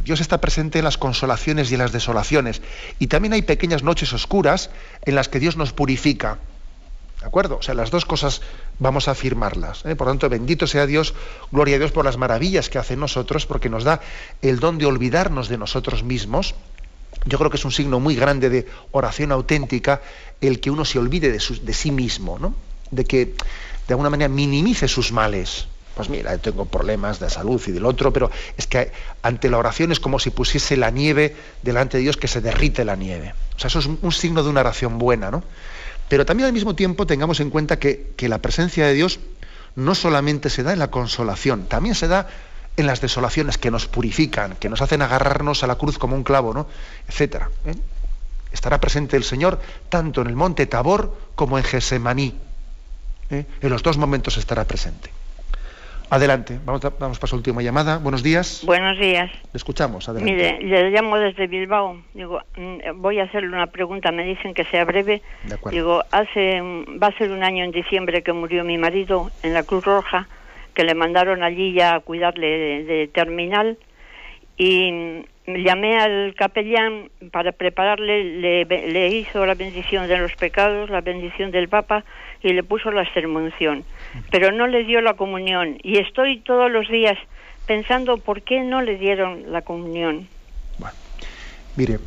[0.04, 2.62] Dios está presente en las consolaciones y en las desolaciones.
[3.00, 4.70] Y también hay pequeñas noches oscuras
[5.06, 6.38] en las que Dios nos purifica.
[7.20, 7.58] ¿De acuerdo?
[7.58, 8.42] O sea, las dos cosas
[8.78, 9.84] vamos a afirmarlas.
[9.86, 9.96] ¿eh?
[9.96, 11.16] Por tanto, bendito sea Dios,
[11.52, 14.00] gloria a Dios por las maravillas que hace en nosotros, porque nos da
[14.42, 16.56] el don de olvidarnos de nosotros mismos
[17.26, 20.02] yo creo que es un signo muy grande de oración auténtica
[20.42, 21.40] el que uno se olvide de,
[21.74, 22.54] sí mismo, ¿no?
[22.92, 25.68] de que de alguna manera minimice sus males.
[25.96, 28.92] Pues mira, tengo problemas de salud y del otro, pero es que
[29.22, 32.86] ante la oración es como si pusiese la nieve delante de Dios que se derrite
[32.86, 33.34] la nieve.
[33.58, 35.44] O sea, eso es un signo de una oración buena, ¿no?
[36.08, 39.20] Pero también al mismo tiempo tengamos en cuenta que, que la presencia de Dios
[39.76, 42.28] no solamente se da en la consolación, también se da
[42.80, 46.24] en las desolaciones que nos purifican, que nos hacen agarrarnos a la cruz como un
[46.24, 46.68] clavo, ¿no?
[47.08, 47.50] etcétera.
[47.66, 47.74] ¿eh?
[48.54, 49.60] Estará presente el Señor
[49.90, 52.36] tanto en el monte Tabor como en Gesemaní.
[53.32, 53.46] ¿eh?
[53.62, 55.12] En los dos momentos estará presente.
[56.12, 57.98] Adelante, vamos, a, vamos para su última llamada.
[57.98, 58.64] Buenos días.
[58.66, 59.30] Buenos días.
[59.32, 60.34] Le escuchamos, adelante.
[60.34, 62.02] Mire, le llamo desde Bilbao.
[62.16, 65.22] Digo, mm, voy a hacerle una pregunta, me dicen que sea breve.
[65.70, 69.64] Digo, hace, va a ser un año en diciembre que murió mi marido en la
[69.64, 70.28] Cruz Roja
[70.80, 73.78] que le mandaron allí ya a cuidarle de, terminal
[74.58, 81.52] y llamé al capellán para prepararle, le, hizo la bendición de los pecados, la bendición
[81.52, 82.06] del Papa
[82.42, 83.84] y le puso la extremunción,
[84.32, 87.18] pero no le dio la comunión y estoy todos los días
[87.68, 90.30] pensando por qué no le dieron la comunión.
[90.78, 90.96] Bueno,
[91.76, 92.00] mire,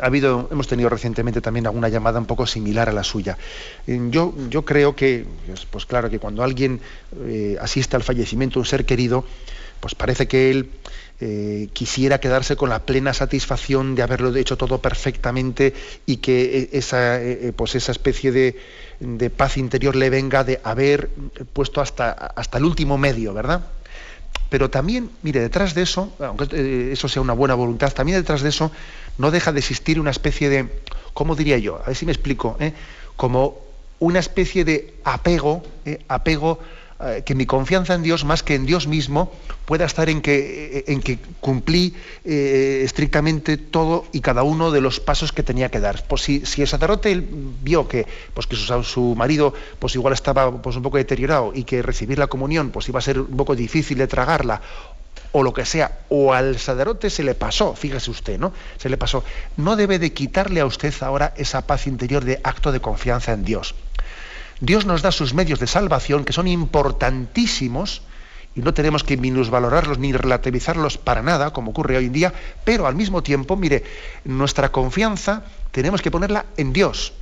[0.00, 3.38] ha habido, hemos tenido recientemente también alguna llamada un poco similar a la suya.
[3.86, 6.80] Eh, yo, yo creo que, pues, pues claro, que cuando alguien
[7.26, 9.24] eh, asiste al fallecimiento de un ser querido,
[9.78, 10.70] pues parece que él
[11.20, 15.74] eh, quisiera quedarse con la plena satisfacción de haberlo hecho todo perfectamente
[16.06, 17.20] y que esa,
[17.56, 18.58] pues esa especie de,
[19.00, 21.10] de, paz interior le venga de haber
[21.52, 23.62] puesto hasta, hasta el último medio, ¿verdad?
[24.50, 28.50] Pero también, mire, detrás de eso, aunque eso sea una buena voluntad, también detrás de
[28.50, 28.70] eso
[29.16, 30.68] no deja de existir una especie de,
[31.14, 31.80] ¿cómo diría yo?
[31.82, 32.74] A ver si me explico, ¿eh?
[33.16, 33.58] como
[34.00, 36.00] una especie de apego, ¿eh?
[36.08, 36.79] apego eh,
[37.24, 39.32] que mi confianza en Dios, más que en Dios mismo,
[39.64, 41.94] pueda estar en que, en que cumplí
[42.24, 46.04] eh, estrictamente todo y cada uno de los pasos que tenía que dar.
[46.06, 47.24] Pues si, si el sacerdote
[47.62, 51.82] vio que, pues que su, marido pues igual estaba pues un poco deteriorado y que
[51.82, 54.60] recibir la comunión pues iba a ser un poco difícil de tragarla,
[55.32, 58.52] o lo que sea, o al sacerdote se le pasó, fíjese usted, ¿no?
[58.78, 59.22] Se le pasó.
[59.56, 63.44] No debe de quitarle a usted ahora esa paz interior de acto de confianza en
[63.44, 63.74] Dios.
[64.60, 68.02] Dios nos da sus medios de salvación que son importantísimos
[68.54, 72.34] y no tenemos que minusvalorarlos ni relativizarlos para nada, como ocurre hoy en día,
[72.64, 73.84] pero al mismo tiempo, mire,
[74.24, 77.12] nuestra confianza tenemos que ponerla en Dios,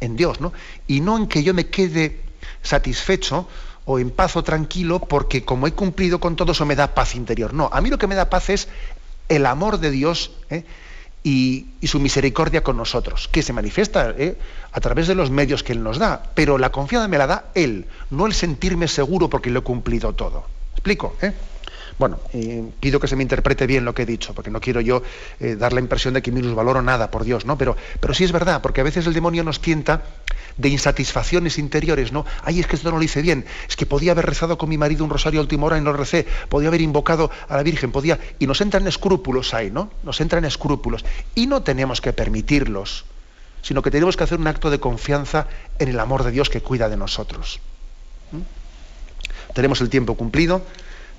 [0.00, 0.52] en Dios, ¿no?
[0.86, 2.20] Y no en que yo me quede
[2.60, 3.48] satisfecho
[3.84, 7.14] o en paz o tranquilo porque como he cumplido con todo eso me da paz
[7.14, 7.54] interior.
[7.54, 8.68] No, a mí lo que me da paz es
[9.28, 10.64] el amor de Dios, ¿eh?
[11.24, 14.36] Y, su misericordia con nosotros, que se manifiesta ¿eh?
[14.72, 17.44] a través de los medios que Él nos da, pero la confianza me la da
[17.54, 20.44] Él, no el sentirme seguro porque lo he cumplido todo.
[20.72, 21.16] ¿Explico?
[21.22, 21.32] Eh?
[21.98, 24.80] Bueno, eh, pido que se me interprete bien lo que he dicho, porque no quiero
[24.80, 25.02] yo
[25.38, 27.56] dar la impresión de que valoro nada, por Dios, ¿no?
[27.58, 30.02] Pero, pero sí es verdad, porque a veces el demonio nos tienta
[30.56, 32.26] de insatisfacciones interiores, ¿no?
[32.42, 34.78] Ay, es que esto no lo hice bien, es que podía haber rezado con mi
[34.78, 37.92] marido un rosario a última hora y no recé, podía haber invocado a la Virgen,
[37.92, 38.18] podía...
[38.38, 39.90] Y nos entran escrúpulos ahí, ¿no?
[40.02, 41.04] Nos entran escrúpulos.
[41.34, 43.04] Y no tenemos que permitirlos,
[43.62, 45.46] sino que tenemos que hacer un acto de confianza
[45.78, 47.60] en el amor de Dios que cuida de nosotros.
[49.54, 50.62] Tenemos el tiempo cumplido.